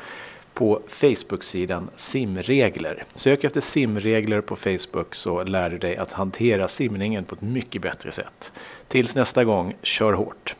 på 0.54 0.82
Facebook-sidan 0.88 1.89
Simregler. 1.96 3.04
Sök 3.16 3.44
efter 3.44 3.62
simregler 3.62 4.42
på 4.42 4.56
Facebook 4.56 5.16
så 5.16 5.44
lär 5.44 5.70
du 5.70 5.78
dig 5.78 5.98
att 5.98 6.12
hantera 6.12 6.68
simningen 6.68 7.24
på 7.24 7.36
ett 7.36 7.42
mycket 7.42 7.82
bättre 7.82 8.12
sätt. 8.12 8.52
Tills 8.88 9.16
nästa 9.16 9.44
gång, 9.44 9.74
kör 9.82 10.13
hårt! 10.13 10.56